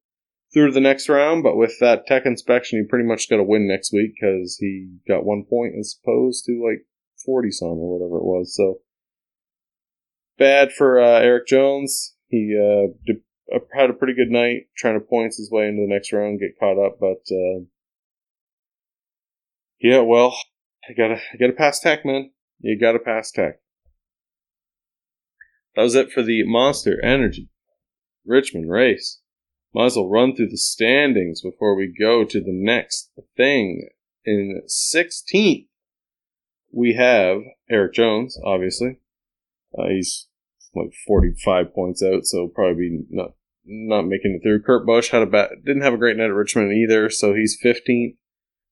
through 0.52 0.72
the 0.72 0.80
next 0.80 1.08
round, 1.08 1.42
but 1.42 1.56
with 1.56 1.78
that 1.80 2.06
tech 2.06 2.24
inspection, 2.24 2.78
he 2.78 2.88
pretty 2.88 3.06
much 3.06 3.28
got 3.28 3.36
to 3.36 3.44
win 3.44 3.66
next 3.66 3.92
week 3.92 4.12
because 4.18 4.56
he 4.60 4.88
got 5.06 5.24
one 5.24 5.44
point 5.48 5.74
as 5.78 5.98
opposed 6.02 6.44
to 6.46 6.62
like 6.64 6.86
40 7.24 7.50
some 7.50 7.68
or 7.68 7.98
whatever 7.98 8.18
it 8.18 8.24
was. 8.24 8.54
So 8.54 8.80
bad 10.38 10.72
for 10.72 11.00
uh, 11.00 11.20
Erik 11.20 11.46
Jones. 11.46 12.14
He 12.28 12.56
uh, 12.58 13.14
uh, 13.54 13.60
had 13.74 13.90
a 13.90 13.94
pretty 13.94 14.14
good 14.14 14.30
night 14.30 14.68
trying 14.76 14.98
to 14.98 15.04
points 15.04 15.36
his 15.36 15.50
way 15.50 15.68
into 15.68 15.82
the 15.82 15.92
next 15.92 16.12
round, 16.12 16.40
get 16.40 16.58
caught 16.58 16.84
up, 16.84 16.98
but 17.00 17.22
uh, 17.30 17.64
yeah, 19.80 20.00
well, 20.00 20.36
I 20.88 20.92
gotta, 20.92 21.16
I 21.16 21.36
gotta 21.38 21.52
pass 21.52 21.80
tech, 21.80 22.04
man. 22.04 22.30
You 22.60 22.78
gotta 22.78 22.98
pass 22.98 23.30
tech. 23.30 23.60
That 25.74 25.82
was 25.82 25.94
it 25.94 26.10
for 26.10 26.22
the 26.22 26.42
Monster 26.44 26.98
Energy 27.04 27.50
Richmond 28.24 28.70
race. 28.70 29.20
Might 29.76 29.86
as 29.86 29.96
well 29.96 30.08
run 30.08 30.34
through 30.34 30.48
the 30.48 30.56
standings 30.56 31.42
before 31.42 31.76
we 31.76 31.86
go 31.86 32.24
to 32.24 32.40
the 32.40 32.50
next 32.50 33.10
thing. 33.36 33.90
In 34.24 34.62
16th, 34.66 35.66
we 36.72 36.94
have 36.94 37.42
Erik 37.68 37.92
Jones, 37.92 38.38
obviously. 38.42 39.00
Uh, 39.78 39.88
he's 39.88 40.28
like 40.74 40.94
45 41.06 41.74
points 41.74 42.02
out, 42.02 42.24
so 42.24 42.48
probably 42.48 43.04
not 43.10 43.32
not 43.66 44.06
making 44.06 44.40
it 44.40 44.42
through. 44.42 44.62
Kurt 44.62 44.86
Busch 44.86 45.10
had 45.10 45.20
a 45.20 45.26
bad, 45.26 45.50
didn't 45.66 45.82
have 45.82 45.92
a 45.92 45.98
great 45.98 46.16
night 46.16 46.30
at 46.30 46.32
Richmond 46.32 46.72
either, 46.72 47.10
so 47.10 47.34
he's 47.34 47.60
15th. 47.62 48.16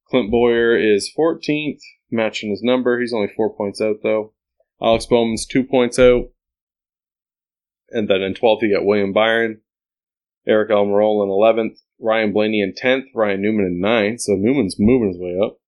Clint 0.08 0.30
Bowyer 0.30 0.75
is 0.75 1.12
14th, 1.14 1.80
matching 2.11 2.49
his 2.49 2.62
number. 2.62 2.99
He's 2.99 3.12
only 3.12 3.30
four 3.37 3.54
points 3.54 3.78
out 3.78 3.96
though. 4.02 4.32
Alex 4.80 5.04
Bowman's 5.04 5.44
two 5.44 5.64
points 5.64 5.99
out. 5.99 6.30
And 7.90 8.08
then 8.08 8.23
in 8.23 8.32
12th, 8.32 8.62
you 8.62 8.75
got 8.75 8.87
William 8.87 9.12
Byron, 9.12 9.61
Aric 10.48 10.70
Almirola 10.70 11.24
in 11.24 11.30
11th, 11.30 11.78
Ryan 12.00 12.32
Blaney 12.32 12.60
in 12.60 12.72
10th, 12.72 13.06
Ryan 13.14 13.42
Newman 13.42 13.66
in 13.66 13.80
9th. 13.80 14.20
So 14.20 14.32
Newman's 14.34 14.76
moving 14.78 15.08
his 15.08 15.18
way 15.18 15.38
up. 15.42 15.58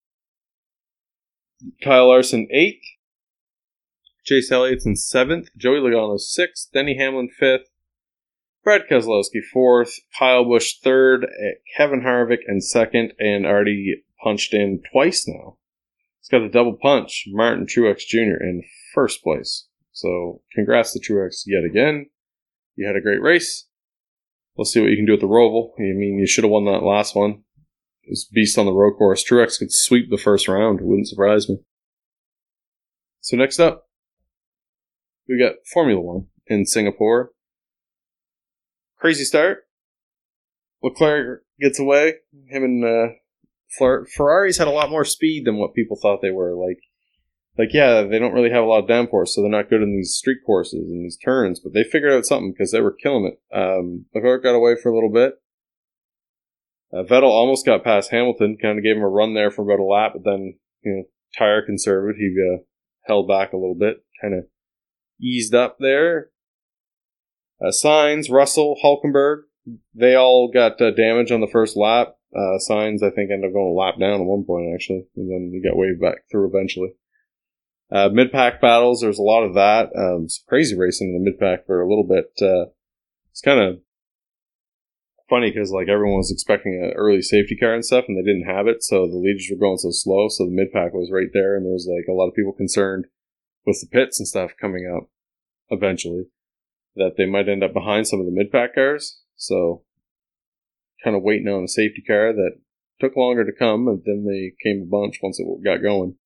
Kyle 1.83 2.09
Larson 2.09 2.49
8th, 2.55 2.83
Chase 4.25 4.51
Elliott's 4.51 4.85
in 4.85 4.95
7th, 4.95 5.49
Joey 5.57 5.79
Logano 5.79 6.19
6th, 6.19 6.71
Denny 6.73 6.99
Hamlin 6.99 7.31
5th, 7.41 7.67
Brad 8.63 8.83
Keselowski 8.91 9.41
4th, 9.55 10.01
Kyle 10.19 10.45
Busch 10.45 10.75
3rd, 10.85 11.25
eh, 11.25 11.55
Kevin 11.77 12.03
Harvick 12.03 12.41
in 12.49 12.59
2nd, 12.59 13.13
and 13.19 13.47
already 13.47 14.03
punched 14.23 14.53
in 14.53 14.83
twice 14.93 15.27
now. 15.27 15.57
He's 16.21 16.29
got 16.29 16.43
a 16.43 16.51
double 16.51 16.77
punch, 16.77 17.25
Martin 17.29 17.67
Truex 17.67 18.01
Jr. 18.01 18.43
in 18.43 18.65
first 18.93 19.23
place. 19.23 19.69
So 19.93 20.43
congrats 20.53 20.93
to 20.93 21.01
Truex 21.01 21.45
yet 21.47 21.63
again. 21.65 22.11
You 22.75 22.87
had 22.87 22.97
a 22.97 23.01
great 23.01 23.23
race. 23.23 23.67
Let's 24.57 24.73
see 24.73 24.81
what 24.81 24.91
you 24.91 24.97
can 24.97 25.07
do 25.07 25.13
with 25.13 25.21
the 25.21 25.27
Roval. 25.27 25.71
I 25.79 25.83
mean, 25.83 26.19
you 26.19 26.27
should 26.27 26.45
have 26.45 26.51
won 26.51 26.65
that 26.65 26.83
last 26.83 27.15
one. 27.15 27.43
It 28.03 28.11
was 28.11 28.25
beast 28.33 28.57
on 28.57 28.67
the 28.67 28.73
road 28.73 28.97
course. 28.97 29.25
Truex 29.25 29.59
could 29.59 29.73
sweep 29.73 30.11
the 30.11 30.17
first 30.17 30.49
round. 30.49 30.81
It 30.81 30.87
wouldn't 30.87 31.09
surprise 31.09 31.49
me. 31.49 31.59
So 33.21 33.37
next 33.37 33.59
up, 33.59 33.89
we 35.29 35.39
got 35.39 35.57
Formula 35.73 36.01
One 36.01 36.29
in 36.47 36.65
Singapore. 36.65 37.33
Crazy 38.99 39.25
start. 39.25 39.65
Leclerc 40.83 41.43
gets 41.61 41.81
away. 41.81 42.15
Him 42.49 42.63
and 42.63 42.85
uh, 42.85 43.15
Ferraris 44.17 44.59
had 44.59 44.69
a 44.69 44.73
lot 44.73 44.91
more 44.91 45.05
speed 45.05 45.45
than 45.45 45.57
what 45.57 45.75
people 45.75 45.99
thought 46.01 46.23
they 46.23 46.31
were. 46.31 46.55
Like, 46.55 46.79
like 47.59 47.73
yeah, 47.73 48.03
they 48.03 48.19
don't 48.19 48.35
really 48.35 48.51
have 48.51 48.65
a 48.65 48.67
lot 48.67 48.85
of 48.85 48.89
downforce, 48.89 49.29
so 49.29 49.41
they're 49.41 49.51
not 49.51 49.71
good 49.71 49.83
in 49.83 49.95
these 49.95 50.15
street 50.15 50.39
courses 50.45 50.91
and 50.91 51.05
these 51.05 51.17
turns. 51.17 51.61
But 51.61 51.73
they 51.73 51.85
figured 51.85 52.13
out 52.13 52.27
something 52.27 52.53
because 52.53 52.73
they 52.73 52.81
were 52.81 52.93
killing 52.93 53.33
it. 53.33 53.57
Um, 53.57 54.07
Leclerc 54.15 54.43
got 54.43 54.55
away 54.55 54.77
for 54.81 54.91
a 54.91 54.95
little 54.95 55.13
bit. 55.13 55.35
Uh, 56.93 57.03
Vettel 57.03 57.25
almost 57.25 57.67
got 57.67 57.85
past 57.85 58.11
Hamilton, 58.11 58.59
kind 58.61 58.79
of 58.79 58.85
gave 58.85 58.97
him 58.97 59.03
a 59.03 59.09
run 59.09 59.35
there 59.35 59.51
for 59.51 59.63
about 59.63 59.83
a 59.83 59.85
lap, 59.85 60.13
but 60.15 60.25
then 60.25 60.59
you 60.83 60.93
know 60.93 61.03
tire 61.37 61.65
conservative, 61.65 62.17
he 62.19 62.35
uh, 62.55 62.59
held 63.05 63.29
back 63.29 63.53
a 63.53 63.57
little 63.57 63.75
bit, 63.75 64.05
kind 64.21 64.35
of 64.35 64.45
eased 65.21 65.55
up 65.55 65.79
there. 65.81 66.31
Uh, 67.61 67.71
Sainz, 67.71 68.31
Russell, 68.31 68.77
Hulkenberg, 68.85 69.43
they 69.95 70.15
all 70.15 70.51
got 70.53 70.81
uh, 70.81 70.91
damage 70.91 71.33
on 71.33 71.41
the 71.41 71.47
first 71.47 71.77
lap. 71.77 72.17
Uh, 72.35 72.59
Sainz, 72.69 73.03
I 73.03 73.11
think, 73.11 73.31
ended 73.31 73.49
up 73.49 73.55
going 73.55 73.73
a 73.73 73.79
lap 73.79 73.95
down 73.99 74.21
at 74.21 74.27
one 74.27 74.45
point, 74.45 74.75
actually, 74.75 75.07
and 75.17 75.31
then 75.31 75.51
he 75.53 75.67
got 75.67 75.77
waved 75.77 76.01
back 76.01 76.29
through 76.31 76.49
eventually. 76.49 76.91
Uh, 77.91 78.09
mid 78.13 78.33
pack 78.33 78.61
battles, 78.61 79.01
there's 79.01 79.19
a 79.19 79.23
lot 79.23 79.45
of 79.45 79.55
that. 79.55 79.91
Um, 79.97 80.27
crazy 80.49 80.77
racing 80.77 81.09
in 81.09 81.15
the 81.15 81.31
mid 81.31 81.39
pack 81.39 81.67
for 81.67 81.81
a 81.81 81.89
little 81.89 82.05
bit. 82.05 82.33
Uh, 82.41 82.71
it's 83.31 83.41
kind 83.41 83.61
of 83.61 83.81
funny 85.29 85.51
because 85.51 85.71
like 85.71 85.89
everyone 85.89 86.19
was 86.19 86.31
expecting 86.31 86.75
an 86.83 86.93
early 86.97 87.23
safety 87.23 87.57
car 87.57 87.75
and 87.75 87.85
stuff, 87.85 88.05
and 88.09 88.17
they 88.17 88.23
didn't 88.23 88.49
have 88.49 88.67
it, 88.67 88.83
so 88.83 89.07
the 89.07 89.17
leaders 89.17 89.49
were 89.51 89.59
going 89.59 89.79
so 89.79 89.91
slow. 89.91 90.29
So 90.29 90.45
the 90.45 90.51
mid 90.51 90.73
pack 90.73 90.93
was 90.93 91.11
right 91.13 91.31
there, 91.33 91.57
and 91.57 91.65
there 91.65 91.73
was 91.73 91.89
like 91.89 92.07
a 92.09 92.17
lot 92.17 92.29
of 92.29 92.35
people 92.35 92.53
concerned 92.53 93.07
with 93.65 93.81
the 93.81 93.87
pits 93.87 94.19
and 94.19 94.29
stuff 94.29 94.53
coming 94.61 94.87
up 94.87 95.09
eventually 95.71 96.27
that 96.95 97.17
they 97.17 97.27
might 97.27 97.49
end 97.49 97.63
up 97.63 97.75
behind 97.75 98.07
some 98.07 98.21
of 98.21 98.27
the 98.27 98.33
mid 98.33 98.51
pack 98.51 98.75
cars. 98.75 99.21
So 99.37 99.83
kind 101.05 101.15
of 101.15 101.23
waiting 101.23 101.49
on 101.49 101.65
a 101.65 101.69
safety 101.69 102.03
car 102.03 102.33
that 102.33 102.59
took 103.01 103.17
longer 103.17 103.45
to 103.45 103.53
come, 103.53 103.87
and 103.87 104.03
then 104.05 104.25
they 104.25 104.53
came 104.63 104.83
a 104.83 104.87
bunch 104.87 105.21
once 105.23 105.39
it 105.39 105.47
got 105.65 105.83
going. 105.83 106.17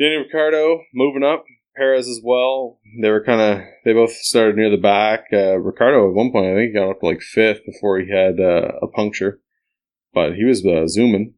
Danny 0.00 0.16
Ricciardo 0.16 0.80
moving 0.94 1.22
up, 1.22 1.44
Perez 1.76 2.08
as 2.08 2.22
well. 2.24 2.80
They 3.02 3.10
were 3.10 3.22
kind 3.22 3.40
of 3.40 3.66
they 3.84 3.92
both 3.92 4.12
started 4.12 4.56
near 4.56 4.70
the 4.70 4.78
back. 4.78 5.26
Uh, 5.30 5.58
Ricciardo 5.58 6.08
at 6.08 6.14
one 6.14 6.32
point 6.32 6.46
I 6.46 6.54
think 6.54 6.74
got 6.74 6.88
up 6.88 7.00
to 7.00 7.06
like 7.06 7.20
fifth 7.20 7.66
before 7.66 8.00
he 8.00 8.10
had 8.10 8.40
uh, 8.40 8.78
a 8.80 8.86
puncture, 8.86 9.40
but 10.14 10.36
he 10.36 10.44
was 10.44 10.64
uh, 10.64 10.86
zooming. 10.86 11.34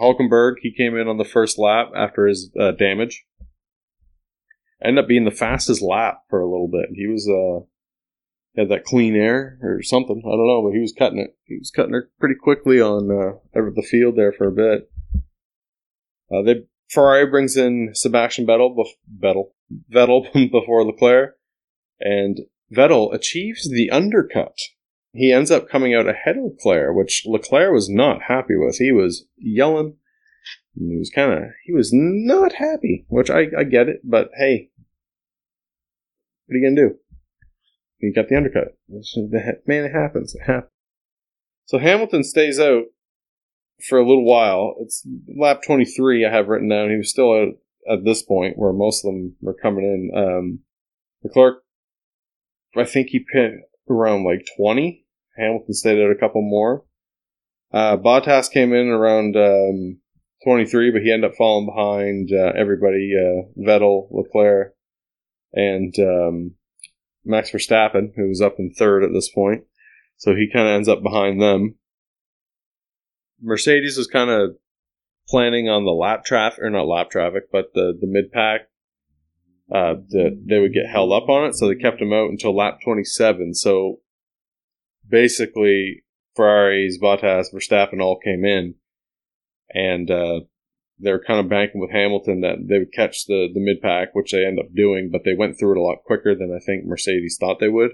Hulkenberg 0.00 0.54
he 0.62 0.72
came 0.72 0.96
in 0.96 1.08
on 1.08 1.18
the 1.18 1.24
first 1.26 1.58
lap 1.58 1.90
after 1.94 2.26
his 2.26 2.50
uh, 2.58 2.72
damage. 2.72 3.26
Ended 4.82 5.04
up 5.04 5.08
being 5.08 5.26
the 5.26 5.30
fastest 5.30 5.82
lap 5.82 6.22
for 6.30 6.40
a 6.40 6.50
little 6.50 6.68
bit. 6.68 6.88
He 6.94 7.06
was 7.06 7.28
uh 7.28 7.66
had 8.58 8.70
that 8.70 8.84
clean 8.84 9.14
air 9.14 9.58
or 9.62 9.82
something. 9.82 10.22
I 10.24 10.30
don't 10.30 10.46
know, 10.46 10.62
but 10.62 10.74
he 10.74 10.80
was 10.80 10.94
cutting 10.98 11.18
it. 11.18 11.36
He 11.44 11.58
was 11.58 11.70
cutting 11.70 11.94
it 11.94 12.04
pretty 12.18 12.34
quickly 12.34 12.80
on 12.80 13.10
uh, 13.10 13.38
the 13.52 13.86
field 13.88 14.16
there 14.16 14.32
for 14.32 14.46
a 14.46 14.52
bit. 14.52 14.90
Uh, 16.32 16.42
they 16.42 16.64
Ferrari 16.90 17.26
brings 17.26 17.56
in 17.56 17.90
Sebastian 17.94 18.46
Vettel, 18.46 18.74
Vettel, 19.18 19.52
Vettel 19.92 20.32
before 20.50 20.84
Leclerc, 20.84 21.36
and 22.00 22.40
Vettel 22.74 23.14
achieves 23.14 23.70
the 23.70 23.90
undercut. 23.90 24.58
He 25.12 25.32
ends 25.32 25.50
up 25.50 25.68
coming 25.68 25.94
out 25.94 26.08
ahead 26.08 26.36
of 26.36 26.44
Leclerc, 26.44 26.96
which 26.96 27.22
Leclerc 27.26 27.72
was 27.72 27.88
not 27.88 28.22
happy 28.22 28.56
with. 28.56 28.76
He 28.76 28.92
was 28.92 29.26
yelling. 29.36 29.96
He 30.74 30.96
was 30.96 31.10
kind 31.10 31.32
of 31.32 31.50
he 31.64 31.72
was 31.72 31.90
not 31.92 32.54
happy, 32.54 33.04
which 33.08 33.30
I, 33.30 33.46
I 33.58 33.64
get 33.64 33.88
it, 33.88 34.00
but 34.04 34.30
hey, 34.36 34.70
what 36.46 36.54
are 36.54 36.58
you 36.58 36.68
gonna 36.68 36.88
do? 36.88 36.96
He 37.98 38.12
got 38.12 38.28
the 38.28 38.36
undercut. 38.36 38.76
Man, 39.66 39.84
it 39.84 39.92
happens. 39.92 40.34
It 40.34 40.42
happens. 40.46 40.70
So 41.66 41.78
Hamilton 41.78 42.24
stays 42.24 42.58
out 42.58 42.84
for 43.88 43.98
a 43.98 44.06
little 44.06 44.24
while. 44.24 44.76
It's 44.80 45.06
lap 45.36 45.60
23 45.66 46.24
I 46.24 46.30
have 46.30 46.48
written 46.48 46.68
down. 46.68 46.90
He 46.90 46.96
was 46.96 47.10
still 47.10 47.32
out 47.32 47.54
at 47.90 48.04
this 48.04 48.22
point 48.22 48.58
where 48.58 48.72
most 48.72 49.04
of 49.04 49.12
them 49.12 49.36
were 49.40 49.54
coming 49.54 49.84
in. 49.84 50.10
Um, 50.16 50.58
Leclerc, 51.22 51.62
I 52.76 52.84
think 52.84 53.08
he 53.08 53.20
pit 53.32 53.52
around 53.88 54.24
like 54.24 54.46
20. 54.56 55.04
Hamilton 55.36 55.74
stayed 55.74 56.02
out 56.02 56.10
a 56.10 56.18
couple 56.18 56.42
more. 56.42 56.84
Uh, 57.72 57.96
Bottas 57.96 58.50
came 58.50 58.72
in 58.72 58.88
around 58.88 59.36
um, 59.36 59.98
23, 60.44 60.90
but 60.90 61.02
he 61.02 61.12
ended 61.12 61.30
up 61.30 61.36
falling 61.36 61.66
behind 61.66 62.30
uh, 62.32 62.52
everybody 62.56 63.12
uh, 63.16 63.48
Vettel, 63.60 64.08
Leclerc, 64.10 64.74
and 65.52 65.94
um, 65.98 66.54
Max 67.24 67.50
Verstappen, 67.50 68.12
who 68.16 68.28
was 68.28 68.40
up 68.40 68.56
in 68.58 68.72
third 68.72 69.04
at 69.04 69.12
this 69.12 69.28
point. 69.28 69.64
So 70.16 70.34
he 70.34 70.50
kind 70.52 70.68
of 70.68 70.74
ends 70.74 70.88
up 70.88 71.02
behind 71.02 71.40
them. 71.40 71.76
Mercedes 73.42 73.96
was 73.96 74.06
kind 74.06 74.30
of 74.30 74.56
planning 75.28 75.68
on 75.68 75.84
the 75.84 75.92
lap 75.92 76.24
traffic, 76.24 76.62
or 76.62 76.70
not 76.70 76.86
lap 76.86 77.10
traffic, 77.10 77.44
but 77.52 77.72
the, 77.74 77.96
the 77.98 78.06
mid 78.06 78.32
pack. 78.32 78.62
Uh, 79.72 79.94
that 80.08 80.42
they 80.48 80.58
would 80.58 80.74
get 80.74 80.90
held 80.90 81.12
up 81.12 81.28
on 81.28 81.44
it, 81.44 81.54
so 81.54 81.68
they 81.68 81.76
kept 81.76 82.00
them 82.00 82.12
out 82.12 82.28
until 82.28 82.56
lap 82.56 82.80
27. 82.84 83.54
So 83.54 84.00
basically, 85.08 86.02
Ferraris, 86.34 86.98
Bottas, 87.00 87.54
Verstappen 87.54 88.02
all 88.02 88.18
came 88.18 88.44
in, 88.44 88.74
and 89.72 90.10
uh, 90.10 90.40
they 90.98 91.12
were 91.12 91.22
kind 91.24 91.40
of 91.40 91.48
banking 91.48 91.80
with 91.80 91.90
Hamilton 91.90 92.40
that 92.40 92.66
they 92.68 92.78
would 92.78 92.92
catch 92.92 93.26
the, 93.26 93.48
the 93.52 93.60
mid 93.60 93.80
pack, 93.80 94.14
which 94.14 94.32
they 94.32 94.44
end 94.44 94.58
up 94.58 94.74
doing, 94.74 95.10
but 95.10 95.22
they 95.24 95.34
went 95.34 95.58
through 95.58 95.72
it 95.72 95.78
a 95.78 95.82
lot 95.82 96.04
quicker 96.04 96.34
than 96.34 96.52
I 96.54 96.64
think 96.64 96.84
Mercedes 96.84 97.36
thought 97.38 97.60
they 97.60 97.68
would. 97.68 97.92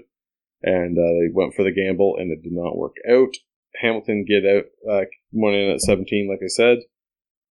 And 0.63 0.97
uh, 0.97 1.01
they 1.01 1.31
went 1.31 1.53
for 1.53 1.63
the 1.63 1.71
gamble, 1.71 2.15
and 2.17 2.31
it 2.31 2.41
did 2.41 2.53
not 2.53 2.77
work 2.77 2.95
out. 3.09 3.35
Hamilton 3.81 4.25
get 4.27 4.45
out, 4.45 4.65
uh, 4.89 5.05
went 5.31 5.55
in 5.55 5.71
at 5.71 5.81
17, 5.81 6.27
like 6.29 6.39
I 6.43 6.47
said, 6.47 6.79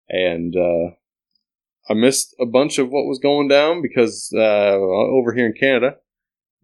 and 0.08 0.54
uh, 0.56 0.94
I 1.88 1.94
missed 1.94 2.34
a 2.40 2.46
bunch 2.46 2.78
of 2.78 2.88
what 2.88 3.06
was 3.06 3.18
going 3.18 3.48
down 3.48 3.82
because 3.82 4.32
uh, 4.34 4.74
over 4.74 5.34
here 5.34 5.46
in 5.46 5.54
Canada 5.58 5.96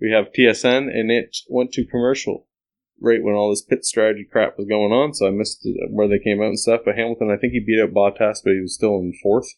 we 0.00 0.10
have 0.12 0.32
TSN, 0.32 0.88
and 0.88 1.10
it 1.10 1.36
went 1.48 1.72
to 1.72 1.84
commercial 1.84 2.46
right 3.00 3.22
when 3.22 3.34
all 3.34 3.50
this 3.50 3.62
pit 3.62 3.84
strategy 3.84 4.26
crap 4.30 4.58
was 4.58 4.66
going 4.66 4.92
on, 4.92 5.14
so 5.14 5.26
I 5.26 5.30
missed 5.30 5.66
where 5.90 6.08
they 6.08 6.18
came 6.18 6.40
out 6.40 6.48
and 6.48 6.58
stuff. 6.58 6.82
But 6.84 6.96
Hamilton, 6.96 7.30
I 7.30 7.36
think 7.36 7.52
he 7.52 7.60
beat 7.60 7.80
out 7.82 7.94
Bottas, 7.94 8.40
but 8.44 8.52
he 8.52 8.60
was 8.60 8.74
still 8.74 8.96
in 8.96 9.12
fourth. 9.22 9.48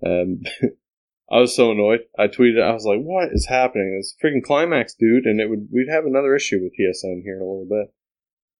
And 0.00 0.48
I 1.30 1.40
was 1.40 1.54
so 1.54 1.72
annoyed. 1.72 2.00
I 2.18 2.28
tweeted, 2.28 2.62
I 2.62 2.72
was 2.72 2.84
like, 2.84 3.00
"What 3.00 3.30
is 3.32 3.46
happening? 3.46 3.96
It's 3.98 4.14
freaking 4.22 4.42
climax, 4.42 4.94
dude!" 4.94 5.24
And 5.24 5.40
it 5.40 5.50
would 5.50 5.68
we'd 5.72 5.90
have 5.90 6.04
another 6.04 6.34
issue 6.34 6.60
with 6.62 6.72
TSN 6.72 7.22
here 7.22 7.36
in 7.36 7.42
a 7.42 7.44
little 7.44 7.68
bit. 7.68 7.92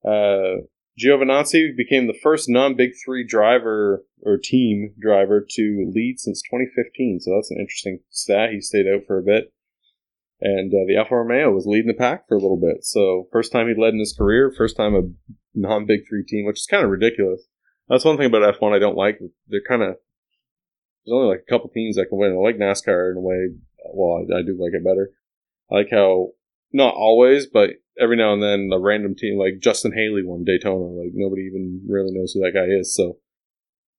Uh, 0.05 0.62
Giovinazzi 0.99 1.76
became 1.76 2.07
the 2.07 2.19
first 2.23 2.49
non-Big 2.49 2.90
Three 3.05 3.25
driver 3.25 4.05
or 4.23 4.37
team 4.37 4.95
driver 4.99 5.47
to 5.49 5.93
lead 5.95 6.19
since 6.19 6.43
2015. 6.43 7.21
So 7.21 7.35
that's 7.35 7.50
an 7.50 7.59
interesting 7.61 8.00
stat. 8.11 8.50
He 8.52 8.61
stayed 8.61 8.87
out 8.87 9.02
for 9.07 9.19
a 9.19 9.23
bit, 9.23 9.52
and 10.40 10.73
uh, 10.73 10.87
the 10.87 10.97
Alfa 10.97 11.14
Romeo 11.14 11.52
was 11.52 11.67
leading 11.67 11.87
the 11.87 11.95
pack 11.95 12.26
for 12.26 12.37
a 12.37 12.40
little 12.40 12.61
bit. 12.61 12.85
So 12.85 13.28
first 13.33 13.52
time 13.52 13.69
he 13.69 13.81
led 13.81 13.95
in 13.95 14.00
his 14.00 14.14
career, 14.17 14.52
first 14.57 14.76
time 14.76 14.95
a 14.95 15.02
non-Big 15.55 16.00
Three 16.09 16.25
team, 16.25 16.47
which 16.47 16.59
is 16.61 16.67
kind 16.67 16.85
of 16.85 16.90
ridiculous. 16.90 17.47
That's 17.88 18.05
one 18.05 18.17
thing 18.17 18.26
about 18.26 18.55
F1 18.59 18.75
I 18.75 18.78
don't 18.78 18.97
like. 18.97 19.19
They're 19.49 19.61
kind 19.67 19.83
of 19.83 19.97
there's 21.05 21.14
only 21.14 21.28
like 21.28 21.45
a 21.47 21.50
couple 21.50 21.71
teams 21.71 21.97
that 21.97 22.07
can 22.07 22.19
win. 22.19 22.33
I 22.33 22.37
like 22.37 22.59
NASCAR 22.59 23.12
in 23.12 23.17
a 23.17 23.21
way. 23.21 23.49
Well, 23.95 24.26
I, 24.31 24.38
I 24.38 24.43
do 24.43 24.59
like 24.61 24.75
it 24.75 24.85
better. 24.85 25.11
I 25.71 25.76
like 25.76 25.88
how 25.90 26.33
not 26.73 26.95
always, 26.95 27.47
but 27.47 27.71
every 28.01 28.17
now 28.17 28.33
and 28.33 28.43
then 28.43 28.71
a 28.73 28.79
random 28.79 29.15
team 29.15 29.39
like 29.39 29.61
Justin 29.61 29.93
Haley 29.93 30.23
won 30.25 30.45
Daytona. 30.45 30.85
Like 30.85 31.13
nobody 31.15 31.43
even 31.43 31.83
really 31.89 32.13
knows 32.13 32.33
who 32.33 32.41
that 32.41 32.55
guy 32.55 32.67
is. 32.67 32.95
So, 32.95 33.19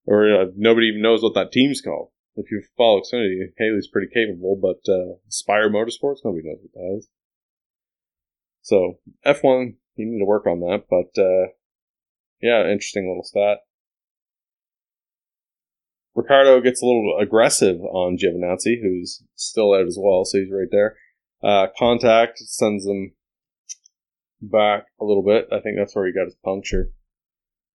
or 0.06 0.42
uh, 0.42 0.46
nobody 0.56 0.88
even 0.88 1.02
knows 1.02 1.22
what 1.22 1.34
that 1.36 1.52
team's 1.52 1.82
called. 1.82 2.10
If 2.36 2.52
you 2.52 2.64
follow 2.78 3.02
Xfinity, 3.02 3.52
Haley's 3.58 3.90
pretty 3.92 4.08
capable, 4.14 4.58
but 4.62 4.90
uh, 4.92 5.16
Spire 5.28 5.70
Motorsports, 5.70 6.24
nobody 6.24 6.44
knows 6.48 6.60
what 6.62 6.74
that 6.74 6.98
is. 6.98 7.10
So 8.62 9.00
F1, 9.26 9.76
you 9.96 10.06
need 10.06 10.20
to 10.20 10.26
work 10.26 10.46
on 10.46 10.60
that. 10.62 10.84
But 10.90 11.22
uh, 11.22 11.52
yeah, 12.42 12.62
interesting 12.62 13.08
little 13.10 13.24
stat. 13.24 13.60
Ricciardo 16.16 16.60
gets 16.62 16.82
a 16.82 16.86
little 16.86 17.18
aggressive 17.22 17.80
on 17.82 18.18
Giovinazzi, 18.18 18.82
who's 18.82 19.24
still 19.36 19.74
out 19.74 19.88
as 19.88 19.98
well, 20.00 20.26
so 20.26 20.40
he's 20.40 20.52
right 20.52 20.68
there. 20.72 20.98
Uh, 21.44 21.68
contact 21.78 22.40
sends 22.40 22.86
him 22.86 23.14
back 24.42 24.86
a 25.00 25.06
little 25.06 25.24
bit. 25.24 25.48
I 25.52 25.60
think 25.60 25.78
that's 25.78 25.96
where 25.96 26.06
he 26.06 26.14
got 26.14 26.26
his 26.26 26.36
puncture. 26.44 26.92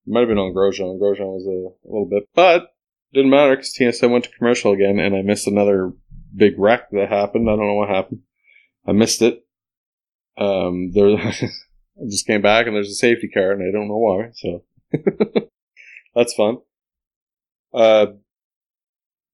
Might 0.06 0.20
have 0.20 0.28
been 0.28 0.38
on 0.38 0.54
Grosjean. 0.54 1.00
Grosjean 1.00 1.32
was 1.32 1.46
a, 1.46 1.88
a 1.88 1.90
little 1.90 2.08
bit, 2.08 2.28
but 2.34 2.74
didn't 3.12 3.30
matter 3.30 3.56
because 3.56 3.74
TSN 3.74 4.10
went 4.10 4.24
to 4.24 4.36
commercial 4.36 4.72
again, 4.72 4.98
and 4.98 5.14
I 5.16 5.22
missed 5.22 5.46
another 5.46 5.92
big 6.36 6.58
wreck 6.58 6.90
that 6.90 7.08
happened. 7.08 7.48
I 7.48 7.56
don't 7.56 7.66
know 7.66 7.74
what 7.74 7.88
happened. 7.88 8.20
I 8.86 8.92
missed 8.92 9.22
it. 9.22 9.44
Um, 10.36 10.90
there, 10.92 11.16
I 11.16 12.06
just 12.08 12.26
came 12.26 12.42
back 12.42 12.66
and 12.66 12.74
there's 12.74 12.90
a 12.90 12.94
safety 12.94 13.28
car 13.28 13.52
and 13.52 13.62
I 13.62 13.70
don't 13.72 13.88
know 13.88 13.98
why. 13.98 14.30
So 14.34 14.64
that's 16.14 16.34
fun. 16.34 16.58
Uh, 17.72 18.06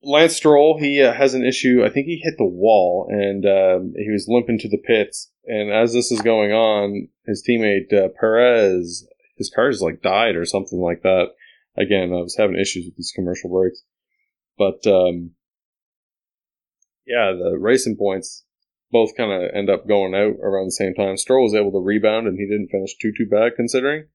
Lance 0.03 0.37
Stroll, 0.37 0.79
he 0.79 1.03
uh, 1.03 1.13
has 1.13 1.35
an 1.35 1.45
issue. 1.45 1.83
I 1.85 1.91
think 1.91 2.07
he 2.07 2.21
hit 2.23 2.35
the 2.39 2.47
wall 2.47 3.07
and 3.11 3.45
um, 3.45 3.93
he 3.97 4.11
was 4.11 4.27
limping 4.29 4.59
to 4.61 4.69
the 4.69 4.79
pits. 4.79 5.31
And 5.45 5.71
as 5.71 5.93
this 5.93 6.11
is 6.11 6.23
going 6.23 6.53
on, 6.53 7.09
his 7.27 7.45
teammate 7.47 7.93
uh, 7.93 8.09
Perez, 8.19 9.07
his 9.37 9.51
car's 9.55 9.81
like 9.83 10.03
died 10.03 10.37
or 10.37 10.45
something 10.45 10.81
like 10.81 11.03
that. 11.03 11.29
Again, 11.77 12.13
I 12.13 12.21
was 12.23 12.37
having 12.37 12.59
issues 12.59 12.87
with 12.87 12.97
these 12.97 13.13
commercial 13.15 13.51
breaks, 13.51 13.83
but 14.59 14.87
um, 14.87 15.33
yeah, 17.07 17.33
the 17.33 17.57
racing 17.59 17.97
points 17.97 18.45
both 18.91 19.17
kind 19.17 19.31
of 19.31 19.51
end 19.55 19.71
up 19.71 19.87
going 19.87 20.15
out 20.15 20.35
around 20.43 20.67
the 20.67 20.73
same 20.73 20.95
time. 20.95 21.17
Stroll 21.17 21.45
was 21.45 21.55
able 21.55 21.73
to 21.73 21.79
rebound 21.79 22.27
and 22.27 22.39
he 22.39 22.47
didn't 22.47 22.71
finish 22.71 22.97
too 22.97 23.13
too 23.17 23.27
bad 23.31 23.53
considering, 23.57 24.07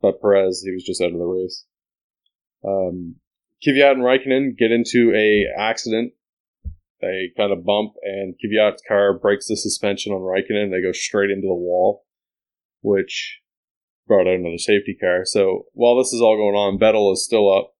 but 0.00 0.20
Perez 0.20 0.62
he 0.64 0.72
was 0.72 0.84
just 0.84 1.00
out 1.00 1.12
of 1.12 1.18
the 1.18 1.24
race. 1.24 1.64
Um, 2.64 3.16
Kvyat 3.66 3.92
and 3.92 4.02
Raikkonen 4.02 4.56
get 4.56 4.72
into 4.72 5.12
a 5.14 5.46
accident. 5.58 6.12
They 7.00 7.32
kind 7.36 7.52
of 7.52 7.64
bump, 7.64 7.94
and 8.02 8.34
Kvyat's 8.34 8.82
car 8.86 9.18
breaks 9.18 9.48
the 9.48 9.56
suspension 9.56 10.12
on 10.12 10.20
Raikkonen. 10.20 10.70
They 10.70 10.82
go 10.82 10.92
straight 10.92 11.30
into 11.30 11.48
the 11.48 11.54
wall, 11.54 12.04
which 12.80 13.40
brought 14.06 14.26
out 14.26 14.34
another 14.34 14.58
safety 14.58 14.96
car. 15.00 15.24
So 15.24 15.66
while 15.72 15.96
this 15.96 16.12
is 16.12 16.20
all 16.20 16.36
going 16.36 16.54
on, 16.54 16.78
Vettel 16.78 17.12
is 17.12 17.24
still 17.24 17.52
up 17.52 17.74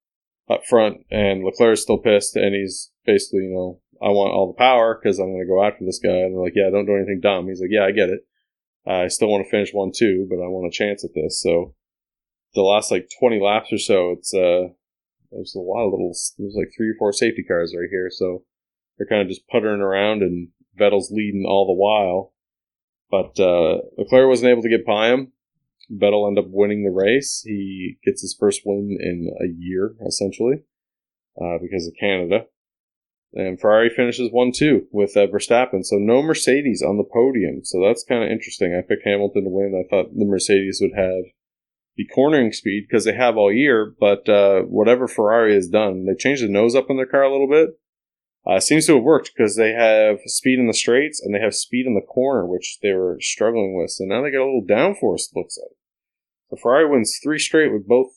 up 0.51 0.63
front, 0.69 0.99
and 1.11 1.45
Leclerc 1.45 1.75
is 1.75 1.83
still 1.83 1.99
pissed, 1.99 2.37
and 2.37 2.55
he's 2.55 2.91
basically, 3.07 3.45
you 3.45 3.55
know, 3.55 3.81
I 4.03 4.11
want 4.11 4.35
all 4.35 4.49
the 4.49 4.59
power 4.59 4.99
because 5.01 5.19
I'm 5.19 5.31
going 5.33 5.43
to 5.43 5.47
go 5.47 5.63
after 5.65 5.85
this 5.85 6.01
guy. 6.03 6.11
And 6.11 6.35
they're 6.35 6.43
like, 6.43 6.55
yeah, 6.57 6.71
don't 6.71 6.87
do 6.87 6.97
anything 6.97 7.21
dumb. 7.23 7.47
He's 7.47 7.61
like, 7.61 7.71
yeah, 7.71 7.85
I 7.85 7.93
get 7.93 8.11
it. 8.11 8.27
I 8.85 9.07
still 9.07 9.29
want 9.29 9.45
to 9.45 9.51
finish 9.51 9.71
one 9.73 9.93
two, 9.95 10.27
but 10.29 10.43
I 10.43 10.49
want 10.49 10.67
a 10.67 10.77
chance 10.77 11.05
at 11.05 11.15
this. 11.15 11.41
So 11.41 11.75
the 12.55 12.63
last 12.63 12.91
like 12.91 13.09
20 13.21 13.41
laps 13.41 13.73
or 13.73 13.79
so, 13.79 14.11
it's 14.19 14.35
uh, 14.35 14.75
there's 15.33 15.55
a 15.55 15.61
lot 15.61 15.87
of 15.87 15.93
little, 15.93 16.15
there's 16.39 16.57
like 16.57 16.73
three 16.77 16.91
or 16.91 16.97
four 16.99 17.13
safety 17.13 17.43
cars 17.43 17.75
right 17.77 17.89
here. 17.91 18.09
So 18.11 18.45
they're 18.97 19.07
kind 19.07 19.23
of 19.23 19.29
just 19.29 19.49
puttering 19.49 19.81
around, 19.81 20.23
and 20.23 20.49
Vettel's 20.79 21.11
leading 21.11 21.45
all 21.47 21.67
the 21.67 21.73
while. 21.73 22.33
But 23.11 23.39
uh, 23.43 23.83
Leclerc 23.99 24.29
wasn't 24.29 24.51
able 24.51 24.63
to 24.63 24.69
get 24.69 24.87
by 24.87 25.09
him. 25.09 25.33
Vettel 25.93 26.27
ended 26.27 26.45
up 26.45 26.51
winning 26.51 26.85
the 26.85 26.91
race. 26.91 27.43
He 27.45 27.99
gets 28.05 28.23
his 28.23 28.37
first 28.39 28.63
win 28.65 28.97
in 29.01 29.31
a 29.41 29.53
year, 29.55 29.95
essentially, 30.07 30.63
uh, 31.41 31.59
because 31.61 31.87
of 31.87 31.95
Canada. 31.99 32.47
And 33.35 33.59
Ferrari 33.59 33.91
finishes 33.91 34.31
1 34.31 34.53
2 34.53 34.89
with 34.93 35.17
uh, 35.17 35.27
Verstappen. 35.27 35.85
So 35.85 35.97
no 35.97 36.23
Mercedes 36.23 36.83
on 36.83 36.99
the 36.99 37.05
podium. 37.05 37.65
So 37.65 37.83
that's 37.83 38.05
kind 38.05 38.23
of 38.23 38.31
interesting. 38.31 38.75
I 38.75 38.87
picked 38.87 39.07
Hamilton 39.07 39.45
to 39.45 39.51
win. 39.51 39.75
I 39.75 39.89
thought 39.89 40.15
the 40.15 40.27
Mercedes 40.27 40.79
would 40.83 40.93
have 40.97 41.25
the 41.97 42.07
cornering 42.07 42.53
speed 42.53 42.87
because 42.89 43.05
they 43.05 43.15
have 43.15 43.37
all 43.37 43.53
year, 43.53 43.95
but 44.01 44.29
uh, 44.29 44.63
whatever 44.63 45.07
Ferrari 45.07 45.55
has 45.55 45.69
done, 45.69 46.07
they 46.07 46.15
changed 46.15 46.43
the 46.43 46.49
nose 46.49 46.75
up 46.75 46.87
in 46.89 46.97
their 46.97 47.07
car 47.07 47.23
a 47.23 47.31
little 47.31 47.49
bit. 47.49 47.71
Uh, 48.45 48.59
seems 48.59 48.87
to 48.87 48.95
have 48.97 49.05
worked 49.05 49.31
because 49.37 49.57
they 49.57 49.73
have 49.73 50.19
speed 50.27 50.59
in 50.59 50.67
the 50.67 50.75
straights 50.75 51.23
and 51.23 51.35
they 51.35 51.41
have 51.41 51.55
speed 51.55 51.87
in 51.87 51.95
the 51.95 52.01
corner, 52.01 52.45
which 52.45 52.79
they 52.83 52.93
were 52.93 53.17
struggling 53.21 53.77
with. 53.77 53.91
So 53.91 54.05
now 54.05 54.23
they 54.23 54.33
got 54.33 54.43
a 54.43 54.51
little 54.51 54.67
downforce, 54.69 55.35
looks 55.35 55.57
like. 55.57 55.77
So 56.51 56.57
Ferrari 56.61 56.89
wins 56.89 57.21
three 57.23 57.39
straight 57.39 57.73
with 57.73 57.87
both 57.87 58.09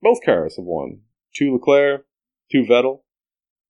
both 0.00 0.18
cars 0.24 0.56
have 0.56 0.64
won. 0.64 1.00
Two 1.34 1.52
Leclerc, 1.54 2.06
two 2.50 2.62
Vettel. 2.62 3.00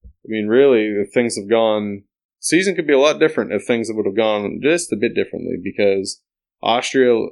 I 0.04 0.26
mean, 0.26 0.48
really, 0.48 1.04
things 1.12 1.36
have 1.36 1.48
gone, 1.48 2.04
season 2.38 2.74
could 2.74 2.86
be 2.86 2.92
a 2.92 2.98
lot 2.98 3.18
different 3.18 3.52
if 3.52 3.64
things 3.66 3.88
would 3.90 4.06
have 4.06 4.16
gone 4.16 4.60
just 4.62 4.92
a 4.92 4.96
bit 4.96 5.14
differently 5.14 5.56
because 5.62 6.22
Austria, 6.62 7.26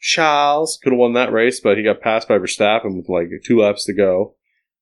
Charles 0.00 0.78
could 0.82 0.92
have 0.92 0.98
won 0.98 1.14
that 1.14 1.32
race, 1.32 1.60
but 1.60 1.76
he 1.76 1.84
got 1.84 2.00
passed 2.00 2.28
by 2.28 2.38
Verstappen 2.38 2.96
with 2.96 3.08
like 3.08 3.28
two 3.44 3.60
laps 3.60 3.84
to 3.86 3.94
go. 3.94 4.36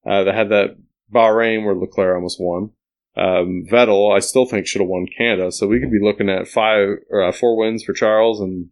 Uh, 0.04 0.24
they 0.24 0.32
had 0.32 0.50
that 0.50 0.76
Bahrain 1.12 1.64
where 1.64 1.74
Leclerc 1.74 2.14
almost 2.14 2.38
won. 2.40 2.70
Um, 3.14 3.64
Vettel, 3.70 4.14
I 4.14 4.20
still 4.20 4.46
think 4.46 4.66
should 4.66 4.80
have 4.80 4.88
won 4.88 5.06
Canada, 5.16 5.52
so 5.52 5.66
we 5.66 5.80
could 5.80 5.90
be 5.90 6.00
looking 6.00 6.30
at 6.30 6.48
five 6.48 6.88
or 7.10 7.22
uh, 7.22 7.32
four 7.32 7.56
wins 7.56 7.84
for 7.84 7.92
Charles 7.92 8.40
and 8.40 8.70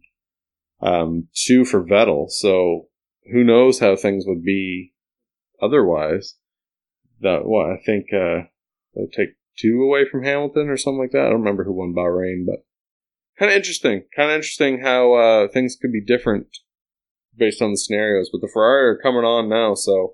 um, 0.81 1.27
two 1.33 1.63
for 1.63 1.83
Vettel. 1.83 2.29
So 2.29 2.87
who 3.31 3.43
knows 3.43 3.79
how 3.79 3.95
things 3.95 4.25
would 4.27 4.43
be 4.43 4.93
otherwise? 5.61 6.35
That 7.21 7.45
what 7.45 7.67
I 7.67 7.77
think 7.85 8.07
uh, 8.13 8.47
take 9.15 9.35
two 9.57 9.83
away 9.83 10.05
from 10.09 10.23
Hamilton 10.23 10.69
or 10.69 10.77
something 10.77 10.99
like 10.99 11.11
that. 11.11 11.25
I 11.25 11.29
don't 11.29 11.41
remember 11.41 11.63
who 11.63 11.73
won 11.73 11.93
Bahrain, 11.93 12.45
but 12.47 12.65
kind 13.41 13.51
of 13.51 13.57
interesting. 13.57 14.03
Kind 14.15 14.29
of 14.29 14.35
interesting 14.35 14.81
how 14.81 15.13
uh, 15.13 15.47
things 15.47 15.75
could 15.81 15.91
be 15.91 16.03
different 16.05 16.45
based 17.35 17.59
on 17.59 17.71
the 17.71 17.77
scenarios. 17.77 18.29
But 18.31 18.41
the 18.41 18.49
Ferrari 18.53 18.89
are 18.89 19.01
coming 19.01 19.23
on 19.23 19.49
now, 19.49 19.73
so 19.73 20.13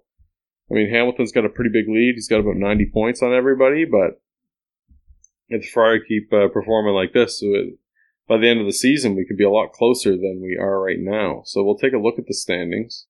I 0.71 0.75
mean 0.75 0.89
Hamilton's 0.89 1.33
got 1.33 1.45
a 1.45 1.49
pretty 1.49 1.71
big 1.73 1.89
lead. 1.89 2.13
He's 2.15 2.29
got 2.29 2.39
about 2.39 2.55
ninety 2.55 2.89
points 2.91 3.21
on 3.21 3.33
everybody, 3.33 3.83
but 3.83 4.21
if 5.49 5.61
the 5.61 5.67
Ferrari 5.67 6.01
keep 6.07 6.31
uh, 6.31 6.47
performing 6.47 6.93
like 6.93 7.11
this, 7.11 7.39
it, 7.41 7.75
by 8.29 8.37
the 8.37 8.47
end 8.47 8.61
of 8.61 8.65
the 8.65 8.73
season, 8.73 9.15
we 9.15 9.25
could 9.25 9.37
be 9.37 9.43
a 9.43 9.49
lot 9.49 9.73
closer 9.73 10.11
than 10.11 10.41
we 10.41 10.57
are 10.57 10.81
right 10.81 10.99
now. 10.99 11.41
So 11.43 11.63
we'll 11.63 11.77
take 11.77 11.93
a 11.93 11.97
look 11.97 12.17
at 12.17 12.27
the 12.27 12.33
standings. 12.33 13.07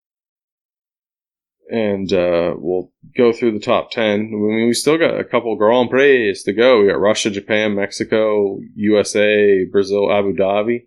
And 1.69 2.11
uh, 2.13 2.53
we'll 2.57 2.91
go 3.17 3.33
through 3.33 3.51
the 3.51 3.59
top 3.59 3.91
10. 3.91 4.03
I 4.03 4.23
mean, 4.23 4.67
we 4.67 4.73
still 4.73 4.97
got 4.97 5.19
a 5.19 5.25
couple 5.25 5.55
Grand 5.57 5.89
Prix 5.89 6.33
to 6.45 6.53
go. 6.53 6.81
We 6.81 6.87
got 6.87 6.99
Russia, 6.99 7.29
Japan, 7.29 7.75
Mexico, 7.75 8.59
USA, 8.75 9.65
Brazil, 9.65 10.11
Abu 10.11 10.33
Dhabi. 10.33 10.85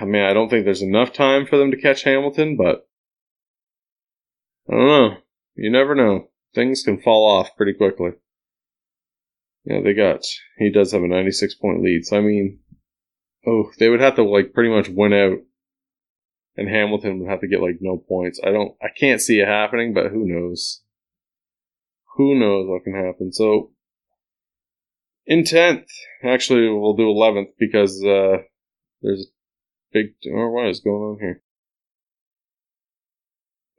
I 0.00 0.04
mean, 0.04 0.22
I 0.22 0.32
don't 0.32 0.48
think 0.48 0.64
there's 0.64 0.82
enough 0.82 1.12
time 1.12 1.46
for 1.46 1.56
them 1.56 1.70
to 1.70 1.80
catch 1.80 2.02
Hamilton, 2.02 2.56
but 2.56 2.88
I 4.68 4.74
don't 4.74 4.88
know. 4.88 5.16
You 5.54 5.70
never 5.70 5.94
know. 5.94 6.28
Things 6.54 6.82
can 6.82 7.00
fall 7.00 7.30
off 7.30 7.56
pretty 7.56 7.74
quickly. 7.74 8.10
Yeah, 9.64 9.80
they 9.80 9.94
got, 9.94 10.24
he 10.58 10.72
does 10.72 10.90
have 10.90 11.02
a 11.02 11.06
96 11.06 11.54
point 11.54 11.82
lead. 11.82 12.04
So, 12.04 12.18
I 12.18 12.20
mean, 12.20 12.58
Oh, 13.46 13.70
they 13.78 13.88
would 13.88 14.00
have 14.00 14.16
to 14.16 14.22
like 14.22 14.52
pretty 14.52 14.70
much 14.70 14.88
win 14.88 15.12
out, 15.12 15.38
and 16.56 16.68
Hamilton 16.68 17.20
would 17.20 17.30
have 17.30 17.40
to 17.40 17.48
get 17.48 17.62
like 17.62 17.78
no 17.80 17.96
points. 17.96 18.40
I 18.44 18.50
don't, 18.50 18.74
I 18.82 18.88
can't 18.88 19.20
see 19.20 19.40
it 19.40 19.48
happening, 19.48 19.94
but 19.94 20.10
who 20.10 20.26
knows? 20.26 20.82
Who 22.16 22.38
knows 22.38 22.68
what 22.68 22.84
can 22.84 22.94
happen? 22.94 23.32
So, 23.32 23.70
in 25.24 25.44
tenth, 25.44 25.86
actually, 26.22 26.68
we'll 26.68 26.96
do 26.96 27.08
eleventh 27.08 27.50
because 27.58 28.04
uh, 28.04 28.38
there's 29.00 29.22
a 29.22 29.30
big. 29.92 30.14
Or 30.30 30.50
what 30.50 30.68
is 30.68 30.80
going 30.80 31.02
on 31.02 31.18
here? 31.20 31.42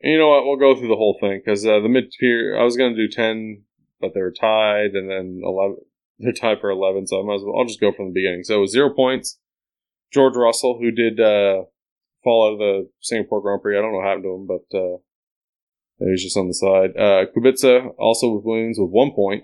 And 0.02 0.12
you 0.12 0.18
know 0.18 0.30
what? 0.30 0.46
We'll 0.46 0.58
go 0.58 0.78
through 0.78 0.90
the 0.90 0.96
whole 0.96 1.18
thing 1.20 1.42
because 1.44 1.66
uh, 1.66 1.80
the 1.80 1.90
mid 1.90 2.12
tier. 2.12 2.58
I 2.60 2.64
was 2.64 2.76
gonna 2.76 2.96
do 2.96 3.08
ten, 3.08 3.64
but 4.02 4.14
they 4.14 4.22
were 4.22 4.32
tied, 4.32 4.92
and 4.94 5.10
then 5.10 5.42
eleven. 5.44 5.78
They're 6.20 6.32
tied 6.32 6.60
for 6.60 6.70
eleven, 6.70 7.06
so 7.06 7.22
I 7.22 7.26
might 7.26 7.36
as 7.36 7.42
well. 7.44 7.58
I'll 7.58 7.68
just 7.68 7.82
go 7.82 7.92
from 7.92 8.08
the 8.08 8.14
beginning. 8.14 8.44
So 8.44 8.66
zero 8.66 8.94
points. 8.94 9.40
George 10.12 10.36
Russell, 10.36 10.78
who 10.80 10.92
did 10.92 11.20
uh, 11.20 11.64
fall 12.24 12.48
out 12.48 12.54
of 12.54 12.60
the 12.60 12.90
Singapore 13.02 13.42
Grand 13.42 13.62
Prix. 13.62 13.78
I 13.78 13.82
don't 13.82 13.92
know 13.92 14.00
what 14.00 14.08
happened 14.08 14.24
to 14.24 14.36
him, 14.36 14.48
but 14.48 14.78
uh, 14.78 14.98
he 16.00 16.12
was 16.12 16.24
just 16.24 16.38
on 16.38 16.48
the 16.48 16.54
side. 16.54 16.92
Uh, 16.98 17.26
Kubica 17.36 17.94
also 17.98 18.30
with 18.34 18.46
Williams 18.46 18.78
with 18.80 18.90
one 18.90 19.12
point. 19.12 19.44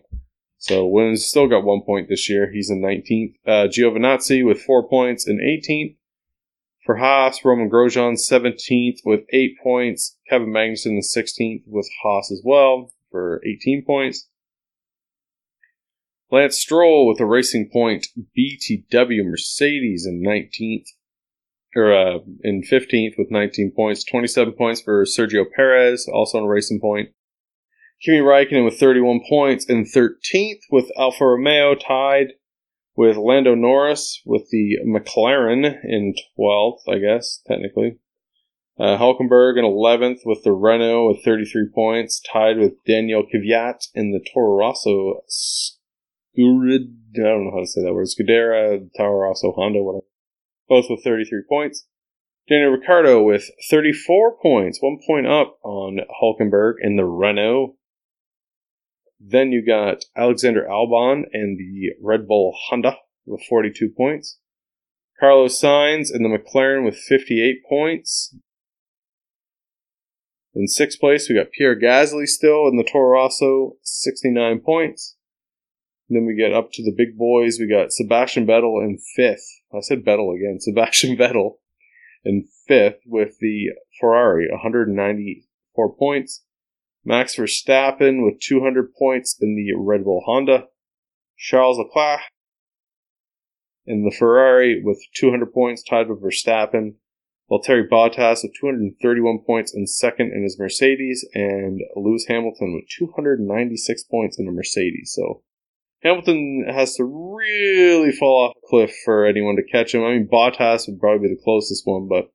So 0.57 0.85
Williams 0.85 1.25
still 1.25 1.47
got 1.47 1.63
one 1.63 1.81
point 1.85 2.09
this 2.09 2.29
year. 2.29 2.51
He's 2.51 2.69
in 2.69 2.81
19th. 2.81 3.35
Uh, 3.45 3.67
Giovinazzi 3.69 4.45
with 4.45 4.61
four 4.61 4.87
points 4.87 5.27
in 5.27 5.37
18th. 5.37 5.95
For 6.85 6.97
Haas, 6.97 7.45
Romain 7.45 7.69
Grosjean 7.69 8.15
17th 8.15 8.99
with 9.05 9.21
eight 9.31 9.57
points. 9.61 10.17
Kevin 10.29 10.49
Magnussen 10.49 10.97
in 10.97 11.01
16th 11.01 11.63
with 11.67 11.87
Haas 12.01 12.31
as 12.31 12.41
well 12.43 12.91
for 13.11 13.41
18 13.45 13.85
points. 13.85 14.27
Lance 16.31 16.59
Stroll 16.59 17.07
with 17.07 17.19
a 17.19 17.25
Racing 17.25 17.69
Point 17.71 18.07
BTW 18.37 19.25
Mercedes 19.25 20.05
in 20.05 20.21
19th, 20.21 20.85
or 21.75 21.93
uh, 21.93 22.19
in 22.43 22.61
15th 22.61 23.13
with 23.17 23.31
19 23.31 23.71
points. 23.75 24.03
27 24.03 24.53
points 24.53 24.81
for 24.81 25.05
Sergio 25.05 25.45
Perez, 25.55 26.07
also 26.11 26.37
on 26.37 26.45
a 26.45 26.47
Racing 26.47 26.79
Point. 26.79 27.09
Kimi 28.01 28.19
Raikkonen 28.19 28.63
with 28.63 28.79
31 28.79 29.21
points 29.27 29.65
in 29.65 29.83
13th 29.83 30.61
with 30.71 30.89
Alfa 30.97 31.25
Romeo 31.25 31.75
tied 31.75 32.33
with 32.95 33.17
Lando 33.17 33.55
Norris 33.55 34.21
with 34.25 34.49
the 34.51 34.77
McLaren 34.85 35.77
in 35.83 36.13
12th, 36.37 36.81
I 36.89 36.99
guess, 36.99 37.41
technically. 37.47 37.97
Uh, 38.79 38.97
Hulkenberg 38.97 39.57
in 39.57 39.65
11th 39.65 40.19
with 40.25 40.43
the 40.43 40.53
Renault 40.53 41.09
with 41.09 41.25
33 41.25 41.67
points, 41.75 42.21
tied 42.21 42.57
with 42.57 42.73
Daniel 42.87 43.23
Kvyat 43.23 43.87
in 43.93 44.11
the 44.11 44.25
Toro 44.33 44.57
Rosso 44.57 45.21
Gurid, 46.37 46.93
I 47.15 47.23
don't 47.23 47.45
know 47.45 47.51
how 47.51 47.59
to 47.59 47.67
say 47.67 47.83
that 47.83 47.93
word. 47.93 48.07
Scuderia, 48.07 48.89
Toro 48.95 49.27
Rosso, 49.27 49.51
Honda, 49.51 49.83
whatever. 49.83 50.05
Both 50.69 50.85
with 50.89 51.03
33 51.03 51.41
points. 51.49 51.87
Daniel 52.47 52.71
Ricciardo 52.71 53.21
with 53.21 53.49
34 53.69 54.37
points, 54.41 54.81
one 54.81 54.99
point 55.05 55.27
up 55.27 55.57
on 55.63 55.99
Hulkenberg 56.21 56.75
in 56.81 56.95
the 56.95 57.05
Renault. 57.05 57.75
Then 59.19 59.51
you 59.51 59.65
got 59.65 60.05
Alexander 60.15 60.65
Albon 60.69 61.23
and 61.33 61.57
the 61.57 61.91
Red 62.01 62.27
Bull 62.27 62.55
Honda 62.69 62.97
with 63.25 63.43
42 63.47 63.89
points. 63.95 64.39
Carlos 65.19 65.61
Sainz 65.61 66.07
in 66.13 66.23
the 66.23 66.29
McLaren 66.29 66.85
with 66.85 66.97
58 66.97 67.57
points. 67.67 68.35
In 70.55 70.67
sixth 70.67 70.99
place, 70.99 71.29
we 71.29 71.35
got 71.35 71.51
Pierre 71.51 71.79
Gasly 71.79 72.25
still 72.25 72.67
in 72.67 72.77
the 72.77 72.83
Toro 72.89 73.11
Rosso, 73.11 73.73
69 73.83 74.61
points. 74.61 75.17
Then 76.09 76.25
we 76.25 76.35
get 76.35 76.53
up 76.53 76.71
to 76.73 76.83
the 76.83 76.95
big 76.95 77.17
boys. 77.17 77.57
We 77.59 77.67
got 77.67 77.91
Sebastian 77.91 78.47
Vettel 78.47 78.83
in 78.83 78.97
fifth. 79.15 79.45
I 79.73 79.81
said 79.81 80.03
Vettel 80.03 80.35
again. 80.35 80.57
Sebastian 80.59 81.15
Vettel 81.15 81.57
in 82.25 82.47
fifth 82.67 83.01
with 83.05 83.37
the 83.39 83.69
Ferrari, 83.99 84.47
194 84.51 85.95
points. 85.95 86.43
Max 87.05 87.35
Verstappen 87.35 88.25
with 88.25 88.39
200 88.41 88.93
points 88.93 89.37
in 89.39 89.55
the 89.55 89.73
Red 89.77 90.03
Bull 90.03 90.23
Honda. 90.25 90.65
Charles 91.37 91.77
Leclerc 91.77 92.21
in 93.85 94.03
the 94.03 94.15
Ferrari 94.15 94.81
with 94.83 94.99
200 95.15 95.53
points, 95.53 95.83
tied 95.83 96.09
with 96.09 96.21
Verstappen. 96.21 96.95
Valtteri 97.49 97.87
Bottas 97.89 98.43
with 98.43 98.53
231 98.59 99.39
points 99.45 99.73
in 99.73 99.87
second 99.87 100.31
in 100.33 100.43
his 100.43 100.59
Mercedes, 100.59 101.27
and 101.33 101.81
Lewis 101.95 102.25
Hamilton 102.27 102.75
with 102.75 102.87
296 102.95 104.03
points 104.03 104.37
in 104.37 104.45
the 104.45 104.51
Mercedes. 104.51 105.13
So 105.15 105.41
Hamilton 106.01 106.65
has 106.69 106.95
to 106.95 107.03
really 107.03 108.11
fall 108.11 108.45
off 108.49 108.55
a 108.57 108.67
cliff 108.67 108.95
for 109.03 109.25
anyone 109.25 109.57
to 109.57 109.63
catch 109.63 109.93
him. 109.93 110.03
I 110.03 110.11
mean, 110.11 110.29
Bottas 110.31 110.87
would 110.87 110.99
probably 110.99 111.27
be 111.27 111.35
the 111.35 111.41
closest 111.43 111.85
one, 111.85 112.07
but 112.07 112.31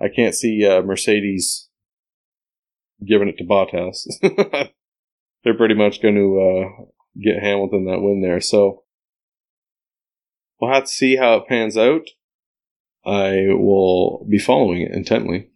I 0.00 0.08
can't 0.08 0.34
see 0.34 0.66
uh, 0.66 0.82
Mercedes 0.82 1.68
giving 3.06 3.28
it 3.28 3.36
to 3.38 3.44
Bottas. 3.44 4.06
They're 5.44 5.56
pretty 5.56 5.74
much 5.74 6.00
going 6.00 6.14
to 6.14 6.40
uh, 6.40 6.84
get 7.22 7.42
Hamilton 7.42 7.84
that 7.86 8.00
win 8.00 8.22
there. 8.22 8.40
So 8.40 8.84
we'll 10.60 10.72
have 10.72 10.84
to 10.84 10.90
see 10.90 11.16
how 11.16 11.34
it 11.34 11.48
pans 11.48 11.76
out. 11.76 12.08
I 13.04 13.46
will 13.50 14.26
be 14.28 14.38
following 14.38 14.82
it 14.82 14.92
intently. 14.92 15.50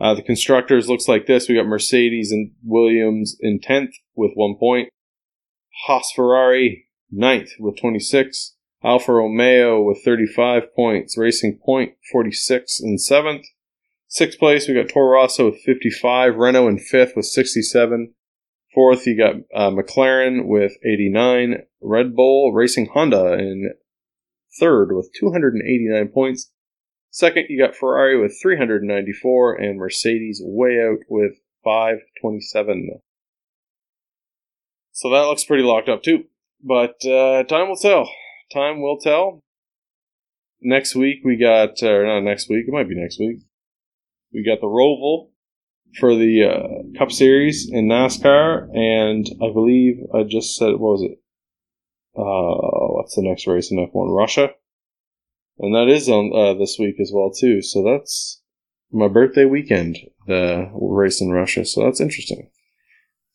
Uh, 0.00 0.14
the 0.14 0.22
constructors 0.22 0.88
looks 0.88 1.08
like 1.08 1.26
this. 1.26 1.48
We 1.48 1.56
got 1.56 1.66
Mercedes 1.66 2.30
and 2.30 2.52
Williams 2.62 3.36
in 3.40 3.58
10th 3.58 3.90
with 4.14 4.30
one 4.34 4.54
point. 4.58 4.90
Haas 5.86 6.12
Ferrari, 6.14 6.86
9th 7.12 7.50
with 7.58 7.78
26. 7.78 8.56
Alfa 8.84 9.12
Romeo 9.12 9.82
with 9.82 10.02
35 10.04 10.74
points. 10.74 11.18
Racing 11.18 11.58
Point, 11.64 11.94
46 12.12 12.80
in 12.80 12.96
7th. 12.96 13.44
Sixth 14.06 14.38
place, 14.38 14.66
we 14.66 14.74
got 14.74 14.88
Toro 14.88 15.12
Rosso 15.12 15.50
with 15.50 15.60
55. 15.60 16.36
Renault 16.36 16.68
in 16.68 16.78
fifth 16.78 17.12
with 17.14 17.26
67. 17.26 18.14
Fourth, 18.74 19.06
you 19.06 19.16
got 19.16 19.34
uh, 19.54 19.70
McLaren 19.70 20.46
with 20.46 20.72
89. 20.84 21.62
Red 21.82 22.14
Bull 22.14 22.52
Racing 22.52 22.86
Honda 22.94 23.34
in 23.34 23.74
third 24.58 24.92
with 24.92 25.10
289 25.18 26.08
points. 26.08 26.50
Second, 27.10 27.46
you 27.48 27.58
got 27.58 27.74
Ferrari 27.74 28.20
with 28.20 28.38
394 28.40 29.56
and 29.56 29.78
Mercedes 29.78 30.40
way 30.42 30.78
out 30.80 30.98
with 31.08 31.32
527. 31.64 33.00
So 34.98 35.10
that 35.10 35.26
looks 35.26 35.44
pretty 35.44 35.62
locked 35.62 35.88
up 35.88 36.02
too. 36.02 36.24
But 36.60 37.04
uh, 37.06 37.44
time 37.44 37.68
will 37.68 37.76
tell. 37.76 38.10
Time 38.52 38.82
will 38.82 38.98
tell. 38.98 39.44
Next 40.60 40.96
week 40.96 41.18
we 41.24 41.36
got, 41.36 41.80
or 41.84 42.04
not 42.04 42.28
next 42.28 42.50
week, 42.50 42.64
it 42.66 42.72
might 42.72 42.88
be 42.88 43.00
next 43.00 43.20
week. 43.20 43.38
We 44.34 44.44
got 44.44 44.60
the 44.60 44.66
Roval 44.66 45.28
for 46.00 46.16
the 46.16 46.42
uh, 46.42 46.98
Cup 46.98 47.12
Series 47.12 47.70
in 47.70 47.86
NASCAR, 47.86 48.76
and 48.76 49.24
I 49.40 49.52
believe 49.52 49.98
I 50.12 50.24
just 50.24 50.56
said, 50.56 50.72
what 50.72 50.98
was 50.98 51.02
it? 51.02 51.18
Uh, 52.16 52.96
what's 52.96 53.14
the 53.14 53.22
next 53.22 53.46
race 53.46 53.70
in 53.70 53.78
F1? 53.78 54.16
Russia, 54.16 54.50
and 55.60 55.76
that 55.76 55.86
is 55.86 56.08
on 56.08 56.32
uh, 56.34 56.58
this 56.58 56.76
week 56.76 56.96
as 57.00 57.12
well 57.14 57.30
too. 57.30 57.62
So 57.62 57.84
that's 57.84 58.42
my 58.90 59.06
birthday 59.06 59.44
weekend. 59.44 59.96
The 60.26 60.68
race 60.74 61.20
in 61.20 61.30
Russia, 61.30 61.64
so 61.64 61.84
that's 61.84 62.00
interesting. 62.00 62.50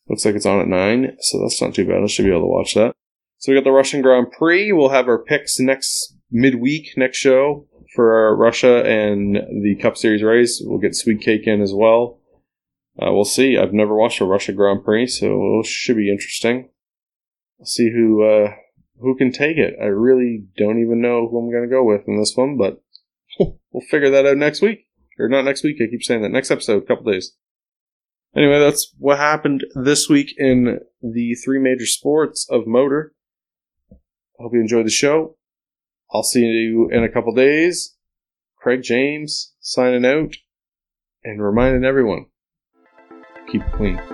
Looks 0.08 0.24
like 0.24 0.34
it's 0.34 0.46
on 0.46 0.60
at 0.60 0.68
9, 0.68 1.16
so 1.20 1.40
that's 1.40 1.60
not 1.62 1.74
too 1.74 1.86
bad. 1.86 2.02
I 2.02 2.06
should 2.06 2.24
be 2.24 2.30
able 2.30 2.42
to 2.42 2.46
watch 2.46 2.74
that. 2.74 2.94
So 3.38 3.52
we 3.52 3.58
got 3.58 3.64
the 3.64 3.72
Russian 3.72 4.02
Grand 4.02 4.32
Prix. 4.32 4.72
We'll 4.72 4.90
have 4.90 5.08
our 5.08 5.18
picks 5.18 5.58
next 5.58 6.14
midweek, 6.30 6.96
next 6.96 7.18
show 7.18 7.66
for 7.94 8.36
Russia 8.36 8.84
and 8.84 9.36
the 9.36 9.76
Cup 9.80 9.96
Series 9.96 10.22
race. 10.22 10.62
We'll 10.64 10.78
get 10.78 10.96
Sweet 10.96 11.20
Cake 11.20 11.46
in 11.46 11.62
as 11.62 11.72
well. 11.72 12.20
Uh, 13.00 13.12
we'll 13.12 13.24
see. 13.24 13.58
I've 13.58 13.72
never 13.72 13.94
watched 13.94 14.20
a 14.20 14.24
Russia 14.24 14.52
Grand 14.52 14.84
Prix, 14.84 15.08
so 15.08 15.60
it 15.60 15.66
should 15.66 15.96
be 15.96 16.10
interesting. 16.10 16.70
We'll 17.58 17.66
see 17.66 17.90
who 17.90 18.22
uh, 18.24 18.52
who 19.00 19.16
can 19.16 19.32
take 19.32 19.56
it. 19.56 19.74
I 19.80 19.86
really 19.86 20.44
don't 20.56 20.80
even 20.80 21.00
know 21.00 21.28
who 21.28 21.38
I'm 21.38 21.50
going 21.50 21.64
to 21.64 21.68
go 21.68 21.82
with 21.82 22.06
in 22.06 22.18
this 22.18 22.36
one, 22.36 22.56
but 22.56 22.82
we'll 23.38 23.84
figure 23.90 24.10
that 24.10 24.26
out 24.26 24.36
next 24.36 24.62
week. 24.62 24.86
Or 25.18 25.28
not 25.28 25.44
next 25.44 25.62
week, 25.62 25.76
I 25.80 25.86
keep 25.90 26.02
saying 26.02 26.22
that. 26.22 26.30
Next 26.30 26.50
episode, 26.50 26.86
couple 26.86 27.12
days. 27.12 27.34
Anyway, 28.36 28.58
that's 28.58 28.92
what 28.98 29.18
happened 29.18 29.64
this 29.74 30.08
week 30.08 30.34
in 30.36 30.80
the 31.02 31.34
three 31.36 31.58
major 31.58 31.86
sports 31.86 32.46
of 32.50 32.66
motor. 32.66 33.12
I 33.92 34.42
hope 34.42 34.54
you 34.54 34.60
enjoyed 34.60 34.86
the 34.86 34.90
show. 34.90 35.36
I'll 36.12 36.24
see 36.24 36.40
you 36.40 36.90
in 36.90 37.04
a 37.04 37.08
couple 37.08 37.34
days. 37.34 37.96
Craig 38.56 38.82
James 38.82 39.52
signing 39.60 40.04
out 40.04 40.34
and 41.22 41.42
reminding 41.42 41.84
everyone 41.84 42.26
keep 43.50 43.62
clean. 43.72 44.13